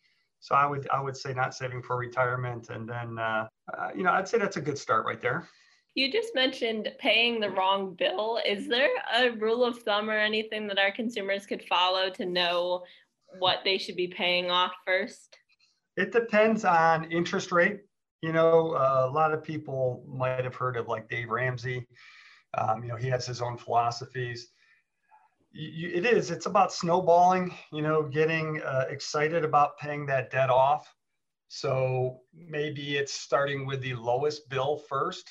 So 0.41 0.57
I 0.57 0.67
would, 0.67 0.89
I 0.91 1.01
would 1.01 1.17
say 1.17 1.33
not 1.33 1.55
saving 1.55 1.83
for 1.83 1.97
retirement. 1.97 2.71
And 2.71 2.89
then, 2.89 3.21
uh, 3.21 3.47
uh, 3.73 3.91
you 3.95 4.03
know, 4.03 4.11
I'd 4.11 4.27
say 4.27 4.39
that's 4.39 4.57
a 4.57 4.61
good 4.61 4.77
start 4.77 5.07
right 5.07 5.21
there. 5.21 5.49
You 5.95 6.11
just 6.11 6.35
mentioned 6.35 6.91
paying 6.99 7.39
the 7.39 7.51
wrong 7.51 7.95
bill. 7.95 8.41
Is 8.45 8.67
there 8.67 8.89
a 9.15 9.31
rule 9.31 9.65
of 9.65 9.79
thumb 9.85 10.11
or 10.11 10.19
anything 10.19 10.67
that 10.67 10.79
our 10.79 10.91
consumers 10.91 11.47
could 11.47 11.63
follow 11.69 12.11
to 12.11 12.27
know 12.27 12.83
what 13.39 13.59
they 13.65 13.79
should 13.79 13.97
be 13.97 14.09
paying 14.09 14.51
off 14.51 14.73
first? 14.85 15.37
It 15.97 16.11
depends 16.11 16.65
on 16.65 17.05
interest 17.13 17.53
rate. 17.53 17.83
You 18.21 18.33
know, 18.33 18.73
uh, 18.73 19.07
a 19.09 19.13
lot 19.13 19.33
of 19.33 19.45
people 19.45 20.03
might 20.09 20.43
have 20.43 20.57
heard 20.57 20.77
of 20.77 20.89
like 20.89 21.09
Dave 21.09 21.29
Ramsey. 21.29 21.87
Um, 22.59 22.83
you 22.83 22.89
know, 22.89 22.97
he 22.97 23.09
has 23.09 23.27
his 23.27 23.41
own 23.41 23.57
philosophies. 23.57 24.49
You, 25.53 25.91
it 25.93 26.07
is, 26.07 26.31
it's 26.31 26.47
about 26.47 26.73
snowballing, 26.73 27.55
you 27.73 27.83
know, 27.83 28.03
getting 28.03 28.63
uh, 28.63 28.87
excited 28.89 29.45
about 29.45 29.79
paying 29.79 30.07
that 30.07 30.31
debt 30.31 30.51
off. 30.51 30.95
So 31.49 32.21
maybe 32.35 32.97
it's 32.97 33.13
starting 33.13 33.67
with 33.67 33.83
the 33.83 33.95
lowest 33.95 34.49
bill 34.49 34.79
first 34.89 35.31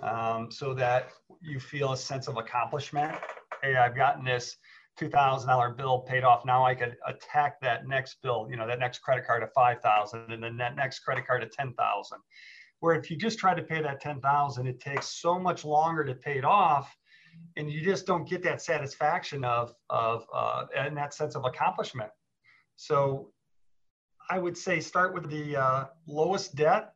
um, 0.00 0.50
so 0.50 0.74
that 0.74 1.10
you 1.40 1.58
feel 1.58 1.92
a 1.92 1.96
sense 1.96 2.28
of 2.28 2.36
accomplishment. 2.36 3.16
Hey, 3.62 3.76
I've 3.76 3.96
gotten 3.96 4.24
this 4.24 4.56
$2,000 5.00 5.76
bill 5.76 6.00
paid 6.00 6.22
off. 6.22 6.44
Now 6.44 6.64
I 6.64 6.74
could 6.74 6.96
attack 7.06 7.60
that 7.60 7.86
next 7.86 8.22
bill, 8.22 8.46
you 8.50 8.56
know, 8.56 8.66
that 8.66 8.78
next 8.78 9.00
credit 9.00 9.26
card 9.26 9.42
at 9.42 9.52
5,000 9.54 10.30
and 10.30 10.42
then 10.42 10.56
that 10.58 10.76
next 10.76 11.00
credit 11.00 11.26
card 11.26 11.42
at 11.42 11.52
10,000 11.52 12.18
where 12.82 12.96
if 12.96 13.12
you 13.12 13.16
just 13.16 13.38
try 13.38 13.54
to 13.54 13.62
pay 13.62 13.80
that 13.80 14.00
10,000, 14.00 14.66
it 14.66 14.80
takes 14.80 15.06
so 15.06 15.38
much 15.38 15.64
longer 15.64 16.02
to 16.02 16.14
pay 16.14 16.36
it 16.36 16.44
off 16.44 16.92
and 17.56 17.70
you 17.70 17.80
just 17.80 18.06
don't 18.06 18.28
get 18.28 18.42
that 18.42 18.60
satisfaction 18.60 19.44
of, 19.44 19.72
of 19.88 20.26
uh, 20.34 20.64
and 20.76 20.96
that 20.96 21.14
sense 21.14 21.36
of 21.36 21.44
accomplishment. 21.44 22.10
So 22.74 23.30
I 24.28 24.40
would 24.40 24.58
say 24.58 24.80
start 24.80 25.14
with 25.14 25.30
the 25.30 25.56
uh, 25.56 25.84
lowest 26.08 26.56
debt, 26.56 26.94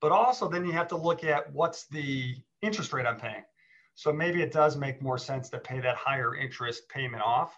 but 0.00 0.12
also 0.12 0.48
then 0.48 0.64
you 0.64 0.72
have 0.72 0.88
to 0.88 0.96
look 0.96 1.22
at 1.24 1.52
what's 1.52 1.86
the 1.88 2.34
interest 2.62 2.94
rate 2.94 3.04
I'm 3.04 3.20
paying. 3.20 3.44
So 3.96 4.10
maybe 4.14 4.40
it 4.40 4.50
does 4.50 4.78
make 4.78 5.02
more 5.02 5.18
sense 5.18 5.50
to 5.50 5.58
pay 5.58 5.78
that 5.80 5.96
higher 5.96 6.36
interest 6.36 6.88
payment 6.88 7.22
off. 7.22 7.54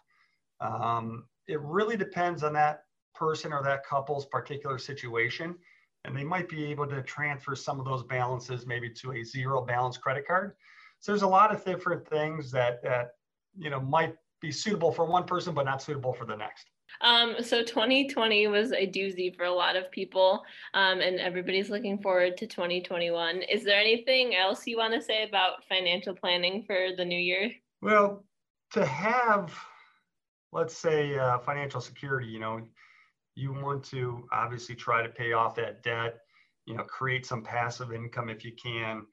Um, 0.61 1.27
it 1.47 1.61
really 1.61 1.97
depends 1.97 2.43
on 2.43 2.53
that 2.55 2.83
person 3.15 3.53
or 3.53 3.63
that 3.63 3.87
couple's 3.87 4.27
particular 4.27 4.77
situation 4.77 5.55
and 6.05 6.17
they 6.17 6.25
might 6.25 6.49
be 6.49 6.65
able 6.67 6.87
to 6.87 7.03
transfer 7.03 7.55
some 7.55 7.79
of 7.79 7.85
those 7.85 8.03
balances 8.03 8.67
maybe 8.67 8.89
to 8.91 9.13
a 9.13 9.25
zero 9.25 9.65
balance 9.65 9.97
credit 9.97 10.27
card. 10.27 10.55
So 11.01 11.13
there's 11.13 11.23
a 11.23 11.29
lot 11.29 11.55
of 11.55 11.65
different 11.65 12.07
things 12.09 12.51
that 12.53 12.83
that 12.83 13.13
you 13.57 13.71
know 13.71 13.81
might 13.81 14.15
be 14.41 14.51
suitable 14.53 14.93
for 14.93 15.05
one 15.05 15.25
person 15.25 15.55
but 15.55 15.65
not 15.65 15.83
suitable 15.83 16.13
for 16.13 16.25
the 16.25 16.37
next. 16.37 16.71
Um, 17.03 17.37
so 17.41 17.63
2020 17.63 18.49
was 18.49 18.73
a 18.73 18.87
doozy 18.87 19.35
for 19.35 19.45
a 19.45 19.53
lot 19.53 19.77
of 19.77 19.91
people, 19.91 20.43
um, 20.75 21.01
and 21.01 21.21
everybody's 21.21 21.71
looking 21.71 21.99
forward 21.99 22.37
to 22.39 22.47
2021. 22.47 23.43
Is 23.43 23.65
there 23.65 23.81
anything 23.81 24.35
else 24.35 24.67
you 24.67 24.77
want 24.77 24.95
to 24.95 25.01
say 25.01 25.23
about 25.23 25.65
financial 25.69 26.15
planning 26.15 26.65
for 26.67 26.89
the 26.97 27.05
new 27.05 27.19
year? 27.19 27.53
Well, 27.81 28.25
to 28.73 28.85
have, 28.85 29.55
let's 30.53 30.77
say, 30.77 31.17
uh, 31.17 31.39
financial 31.39 31.81
security, 31.81 32.29
you 32.29 32.41
know, 32.41 32.61
you 33.41 33.53
want 33.53 33.85
to 33.85 34.29
obviously 34.33 34.75
try 34.75 35.03
to 35.03 35.09
pay 35.09 35.33
off 35.33 35.55
that 35.57 35.83
debt, 35.83 36.19
you 36.67 36.77
know, 36.77 36.85
create 36.85 37.25
some 37.25 37.43
passive 37.43 37.93
income 37.93 38.29
if 38.29 38.45
you 38.45 38.53
can. 38.53 39.07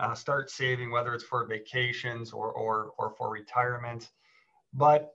Uh, 0.00 0.12
start 0.12 0.50
saving, 0.50 0.90
whether 0.90 1.14
it's 1.14 1.22
for 1.22 1.46
vacations 1.46 2.32
or, 2.32 2.50
or, 2.50 2.90
or 2.98 3.14
for 3.16 3.30
retirement. 3.30 4.10
But 4.72 5.12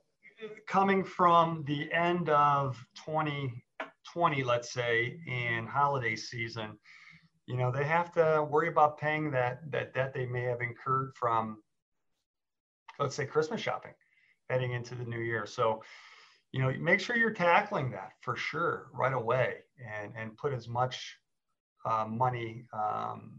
coming 0.67 1.03
from 1.03 1.65
the 1.67 1.91
end 1.91 2.29
of 2.29 2.77
2020, 3.05 4.43
let's 4.43 4.71
say, 4.71 5.19
in 5.27 5.67
holiday 5.67 6.15
season, 6.15 6.77
you 7.45 7.57
know, 7.57 7.71
they 7.71 7.83
have 7.83 8.13
to 8.13 8.47
worry 8.49 8.69
about 8.69 8.97
paying 8.97 9.31
that, 9.31 9.69
that 9.71 9.93
debt 9.93 10.13
they 10.13 10.25
may 10.25 10.43
have 10.43 10.61
incurred 10.61 11.11
from, 11.15 11.57
let's 12.99 13.15
say, 13.15 13.25
Christmas 13.25 13.59
shopping 13.59 13.93
heading 14.49 14.71
into 14.71 14.95
the 14.95 15.03
new 15.03 15.19
year. 15.19 15.45
So 15.45 15.83
you 16.51 16.61
know, 16.61 16.73
make 16.79 16.99
sure 16.99 17.15
you're 17.15 17.31
tackling 17.31 17.91
that 17.91 18.13
for 18.21 18.35
sure 18.35 18.87
right 18.93 19.13
away 19.13 19.57
and, 20.01 20.13
and 20.17 20.35
put 20.37 20.53
as 20.53 20.67
much 20.67 21.17
uh, 21.85 22.05
money 22.07 22.65
um, 22.73 23.31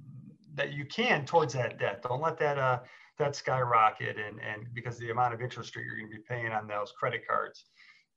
that 0.55 0.73
you 0.73 0.85
can 0.85 1.25
towards 1.25 1.55
that 1.55 1.79
debt. 1.79 2.03
Don't 2.03 2.23
let 2.23 2.39
that 2.39 2.59
uh, 2.59 2.81
that 3.19 3.37
skyrocket 3.37 4.17
and, 4.17 4.41
and 4.41 4.67
because 4.75 4.99
the 4.99 5.11
amount 5.11 5.35
of 5.35 5.41
interest 5.41 5.77
rate 5.77 5.85
you're 5.85 5.97
going 5.97 6.11
to 6.11 6.17
be 6.17 6.23
paying 6.29 6.53
on 6.53 6.67
those 6.67 6.93
credit 6.99 7.23
cards. 7.29 7.67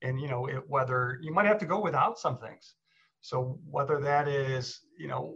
And, 0.01 0.19
you 0.19 0.27
know, 0.27 0.47
it, 0.47 0.63
whether 0.67 1.19
you 1.21 1.34
might 1.34 1.45
have 1.45 1.60
to 1.60 1.65
go 1.65 1.79
without 1.82 2.17
some 2.17 2.38
things. 2.38 2.75
So 3.21 3.60
whether 3.69 3.99
that 4.01 4.27
is, 4.27 4.79
you 4.97 5.08
know, 5.08 5.36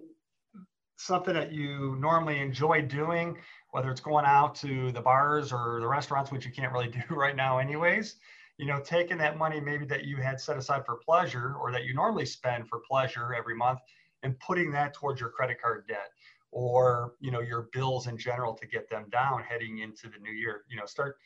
something 0.98 1.34
that 1.34 1.54
you 1.54 1.96
normally 2.00 2.39
enjoy 2.39 2.82
doing, 2.82 3.38
whether 3.72 3.91
it's 3.91 4.02
going 4.02 4.26
out 4.26 4.56
to 4.56 4.91
the 4.91 5.02
bars 5.02 5.54
or 5.54 5.78
the 5.80 5.88
restaurants, 5.88 6.32
which 6.32 6.46
you 6.46 6.52
can't 6.52 6.74
really 6.74 6.88
do 7.10 7.15
right 7.15 7.36
now 7.36 7.60
anyways, 7.60 8.15
you 8.58 8.65
know, 8.65 8.80
taking 8.80 9.17
that 9.20 9.38
money 9.38 9.60
maybe 9.60 9.86
that 9.86 10.06
you 10.06 10.17
had 10.17 10.41
set 10.41 10.58
aside 10.58 10.86
for 10.86 10.96
pleasure 10.96 11.56
or 11.62 11.72
that 11.72 11.84
you 11.86 11.93
normally 11.93 12.26
spend 12.26 12.67
for 12.67 12.80
pleasure 12.80 13.34
every 13.34 13.56
month 13.56 13.80
and 14.24 14.39
putting 14.39 14.72
that 14.72 14.93
towards 14.93 15.22
your 15.22 15.30
credit 15.30 15.62
card 15.62 15.86
debt 15.88 16.10
or, 16.52 17.13
you 17.20 17.30
know, 17.30 17.41
your 17.41 17.70
bills 17.72 18.08
in 18.08 18.17
general 18.17 18.56
to 18.56 18.65
get 18.65 18.89
them 18.89 19.06
down 19.12 19.43
heading 19.43 19.80
into 19.80 20.10
the 20.10 20.17
new 20.20 20.32
year. 20.32 20.63
You 20.70 20.78
know, 20.78 20.86
start 20.86 21.17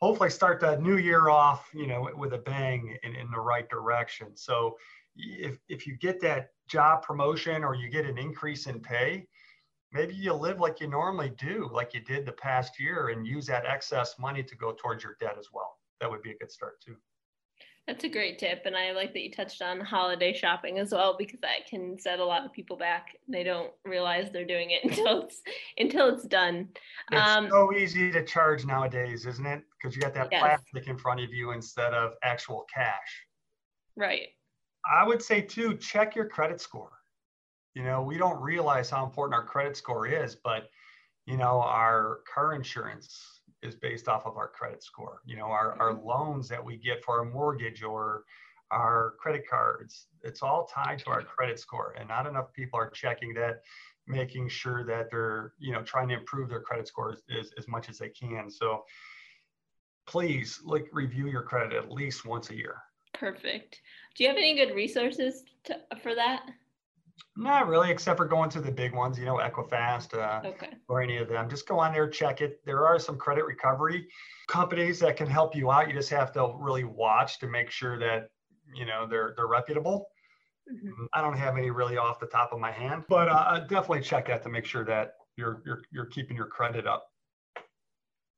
hopefully 0.00 0.30
start 0.30 0.60
that 0.60 0.80
new 0.80 0.96
year 0.96 1.28
off, 1.28 1.68
you 1.74 1.86
know, 1.86 2.08
with 2.16 2.32
a 2.32 2.38
bang 2.38 2.96
in, 3.02 3.14
in 3.14 3.30
the 3.30 3.38
right 3.40 3.68
direction. 3.68 4.28
So 4.34 4.78
if, 5.14 5.58
if 5.68 5.86
you 5.86 5.98
get 5.98 6.22
that 6.22 6.52
job 6.68 7.02
promotion 7.02 7.62
or 7.62 7.74
you 7.74 7.90
get 7.90 8.06
an 8.06 8.16
increase 8.16 8.66
in 8.66 8.80
pay, 8.80 9.26
maybe 9.92 10.14
you 10.14 10.32
live 10.32 10.58
like 10.58 10.80
you 10.80 10.86
normally 10.86 11.32
do, 11.36 11.68
like 11.70 11.92
you 11.92 12.00
did 12.00 12.24
the 12.24 12.32
past 12.32 12.80
year 12.80 13.08
and 13.08 13.26
use 13.26 13.44
that 13.48 13.66
excess 13.66 14.18
money 14.18 14.42
to 14.42 14.56
go 14.56 14.72
towards 14.72 15.04
your 15.04 15.16
debt 15.20 15.36
as 15.38 15.48
well 15.52 15.69
that 16.00 16.10
would 16.10 16.22
be 16.22 16.32
a 16.32 16.36
good 16.36 16.50
start 16.50 16.80
too. 16.80 16.96
That's 17.86 18.04
a 18.04 18.08
great 18.08 18.38
tip. 18.38 18.62
And 18.66 18.76
I 18.76 18.92
like 18.92 19.12
that 19.14 19.22
you 19.22 19.32
touched 19.32 19.62
on 19.62 19.80
holiday 19.80 20.32
shopping 20.32 20.78
as 20.78 20.92
well, 20.92 21.16
because 21.18 21.40
that 21.40 21.66
can 21.68 21.98
set 21.98 22.20
a 22.20 22.24
lot 22.24 22.44
of 22.44 22.52
people 22.52 22.76
back. 22.76 23.16
They 23.26 23.42
don't 23.42 23.72
realize 23.84 24.30
they're 24.30 24.44
doing 24.44 24.70
it 24.70 24.84
until 24.84 25.22
it's 25.22 25.42
until 25.76 26.14
it's 26.14 26.24
done. 26.24 26.68
It's 27.10 27.28
um, 27.28 27.48
so 27.50 27.72
easy 27.74 28.12
to 28.12 28.24
charge 28.24 28.64
nowadays, 28.64 29.26
isn't 29.26 29.46
it? 29.46 29.62
Because 29.72 29.96
you 29.96 30.02
got 30.02 30.14
that 30.14 30.28
yes. 30.30 30.40
plastic 30.40 30.88
in 30.88 30.98
front 30.98 31.20
of 31.20 31.32
you 31.32 31.50
instead 31.50 31.92
of 31.92 32.14
actual 32.22 32.64
cash. 32.72 33.26
Right. 33.96 34.28
I 34.90 35.04
would 35.06 35.20
say 35.20 35.40
too, 35.40 35.76
check 35.76 36.14
your 36.14 36.26
credit 36.26 36.60
score. 36.60 36.92
You 37.74 37.82
know, 37.82 38.02
we 38.02 38.18
don't 38.18 38.40
realize 38.40 38.88
how 38.88 39.04
important 39.04 39.34
our 39.34 39.44
credit 39.44 39.76
score 39.76 40.06
is, 40.06 40.36
but 40.36 40.68
you 41.26 41.36
know, 41.36 41.60
our 41.60 42.20
car 42.32 42.54
insurance 42.54 43.39
is 43.62 43.74
based 43.76 44.08
off 44.08 44.26
of 44.26 44.36
our 44.36 44.48
credit 44.48 44.82
score. 44.82 45.20
You 45.24 45.36
know, 45.36 45.46
our, 45.46 45.76
our 45.80 45.92
mm-hmm. 45.92 46.06
loans 46.06 46.48
that 46.48 46.64
we 46.64 46.76
get 46.76 47.04
for 47.04 47.18
our 47.18 47.24
mortgage 47.24 47.82
or 47.82 48.24
our 48.70 49.14
credit 49.18 49.44
cards, 49.48 50.06
it's 50.22 50.42
all 50.42 50.66
tied 50.72 51.00
to 51.00 51.10
our 51.10 51.22
credit 51.22 51.58
score. 51.58 51.94
And 51.98 52.08
not 52.08 52.26
enough 52.26 52.52
people 52.52 52.78
are 52.78 52.88
checking 52.90 53.34
that, 53.34 53.62
making 54.06 54.48
sure 54.48 54.84
that 54.84 55.10
they're, 55.10 55.52
you 55.58 55.72
know, 55.72 55.82
trying 55.82 56.08
to 56.08 56.14
improve 56.14 56.48
their 56.48 56.60
credit 56.60 56.86
scores 56.86 57.22
as, 57.30 57.46
as, 57.46 57.52
as 57.58 57.68
much 57.68 57.88
as 57.88 57.98
they 57.98 58.08
can. 58.08 58.50
So 58.50 58.84
please 60.06 60.60
like 60.64 60.86
review 60.92 61.28
your 61.28 61.42
credit 61.42 61.72
at 61.72 61.90
least 61.90 62.24
once 62.24 62.50
a 62.50 62.56
year. 62.56 62.76
Perfect. 63.12 63.82
Do 64.14 64.24
you 64.24 64.28
have 64.30 64.38
any 64.38 64.54
good 64.54 64.74
resources 64.74 65.44
to, 65.64 65.78
for 66.02 66.14
that? 66.14 66.42
Not 67.36 67.68
really, 67.68 67.90
except 67.90 68.16
for 68.16 68.26
going 68.26 68.50
to 68.50 68.60
the 68.60 68.70
big 68.70 68.94
ones, 68.94 69.18
you 69.18 69.24
know, 69.24 69.36
Equifax 69.36 70.12
uh, 70.14 70.46
okay. 70.48 70.70
or 70.88 71.00
any 71.00 71.16
of 71.16 71.28
them. 71.28 71.48
Just 71.48 71.66
go 71.66 71.78
on 71.78 71.92
there, 71.92 72.08
check 72.08 72.40
it. 72.40 72.60
There 72.66 72.86
are 72.86 72.98
some 72.98 73.16
credit 73.16 73.44
recovery 73.44 74.06
companies 74.48 74.98
that 75.00 75.16
can 75.16 75.26
help 75.26 75.54
you 75.54 75.70
out. 75.70 75.88
You 75.88 75.94
just 75.94 76.10
have 76.10 76.32
to 76.32 76.52
really 76.58 76.84
watch 76.84 77.38
to 77.40 77.46
make 77.46 77.70
sure 77.70 77.98
that 77.98 78.30
you 78.74 78.84
know 78.84 79.06
they're 79.08 79.32
they're 79.36 79.46
reputable. 79.46 80.08
Mm-hmm. 80.70 81.06
I 81.14 81.22
don't 81.22 81.36
have 81.36 81.56
any 81.56 81.70
really 81.70 81.96
off 81.96 82.20
the 82.20 82.26
top 82.26 82.52
of 82.52 82.60
my 82.60 82.70
hand, 82.70 83.04
but 83.08 83.28
uh, 83.28 83.60
definitely 83.60 84.02
check 84.02 84.26
that 84.28 84.42
to 84.42 84.48
make 84.48 84.64
sure 84.64 84.84
that 84.84 85.14
you're 85.36 85.62
you're 85.64 85.82
you're 85.90 86.06
keeping 86.06 86.36
your 86.36 86.46
credit 86.46 86.86
up. 86.86 87.06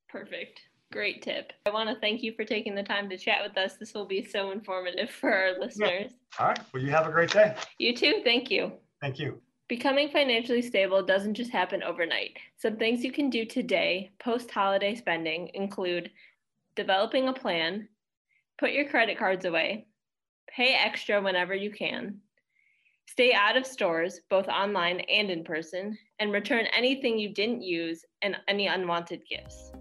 Perfect. 0.09 0.61
Great 0.93 1.23
tip. 1.23 1.53
I 1.65 1.71
want 1.71 1.89
to 1.89 1.95
thank 1.95 2.21
you 2.21 2.33
for 2.33 2.45
taking 2.45 2.75
the 2.75 2.83
time 2.83 3.09
to 3.09 3.17
chat 3.17 3.39
with 3.41 3.57
us. 3.57 3.77
This 3.77 3.95
will 3.95 4.05
be 4.05 4.23
so 4.23 4.51
informative 4.51 5.09
for 5.09 5.33
our 5.33 5.59
listeners. 5.59 6.11
Yeah. 6.11 6.39
All 6.39 6.49
right. 6.49 6.59
Well, 6.71 6.83
you 6.83 6.91
have 6.91 7.07
a 7.07 7.11
great 7.11 7.31
day. 7.31 7.55
You 7.79 7.95
too. 7.95 8.21
Thank 8.23 8.51
you. 8.51 8.73
Thank 9.01 9.17
you. 9.17 9.41
Becoming 9.67 10.09
financially 10.09 10.61
stable 10.61 11.01
doesn't 11.01 11.33
just 11.33 11.49
happen 11.49 11.81
overnight. 11.81 12.37
Some 12.57 12.77
things 12.77 13.03
you 13.03 13.11
can 13.11 13.31
do 13.31 13.43
today, 13.43 14.11
post 14.19 14.51
holiday 14.51 14.93
spending, 14.93 15.49
include 15.55 16.11
developing 16.75 17.27
a 17.27 17.33
plan, 17.33 17.89
put 18.59 18.71
your 18.71 18.87
credit 18.87 19.17
cards 19.17 19.45
away, 19.45 19.87
pay 20.47 20.75
extra 20.75 21.19
whenever 21.19 21.55
you 21.55 21.71
can, 21.71 22.19
stay 23.07 23.33
out 23.33 23.57
of 23.57 23.65
stores, 23.65 24.19
both 24.29 24.47
online 24.47 24.99
and 24.99 25.31
in 25.31 25.43
person, 25.43 25.97
and 26.19 26.31
return 26.31 26.67
anything 26.67 27.17
you 27.17 27.33
didn't 27.33 27.63
use 27.63 28.05
and 28.21 28.37
any 28.47 28.67
unwanted 28.67 29.21
gifts. 29.27 29.71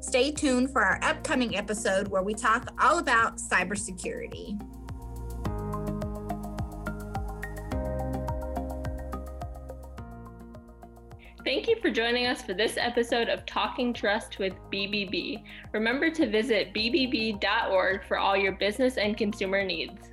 Stay 0.00 0.32
tuned 0.32 0.70
for 0.70 0.82
our 0.82 0.98
upcoming 1.02 1.56
episode 1.56 2.08
where 2.08 2.22
we 2.22 2.32
talk 2.32 2.72
all 2.80 2.98
about 2.98 3.36
cybersecurity. 3.36 4.58
Thank 11.44 11.68
you 11.68 11.76
for 11.80 11.90
joining 11.90 12.26
us 12.26 12.42
for 12.42 12.54
this 12.54 12.76
episode 12.76 13.28
of 13.28 13.44
Talking 13.44 13.92
Trust 13.92 14.38
with 14.38 14.54
BBB. 14.72 15.42
Remember 15.72 16.10
to 16.10 16.26
visit 16.28 16.72
bbb.org 16.74 18.04
for 18.04 18.18
all 18.18 18.36
your 18.36 18.52
business 18.52 18.96
and 18.96 19.16
consumer 19.16 19.64
needs. 19.64 20.10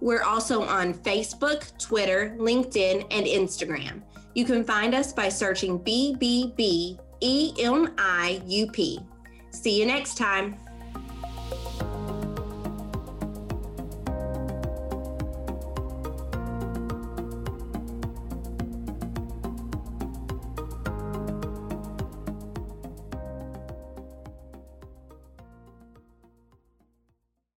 We're 0.00 0.22
also 0.22 0.62
on 0.62 0.94
Facebook, 0.94 1.76
Twitter, 1.78 2.36
LinkedIn, 2.38 3.06
and 3.10 3.26
Instagram. 3.26 4.02
You 4.34 4.44
can 4.44 4.62
find 4.62 4.94
us 4.94 5.12
by 5.12 5.28
searching 5.28 5.78
BBB 5.80 6.98
E 7.20 7.52
M 7.58 7.94
I 7.98 8.40
U 8.46 8.70
P. 8.70 9.00
See 9.50 9.78
you 9.78 9.86
next 9.86 10.16
time. 10.16 10.56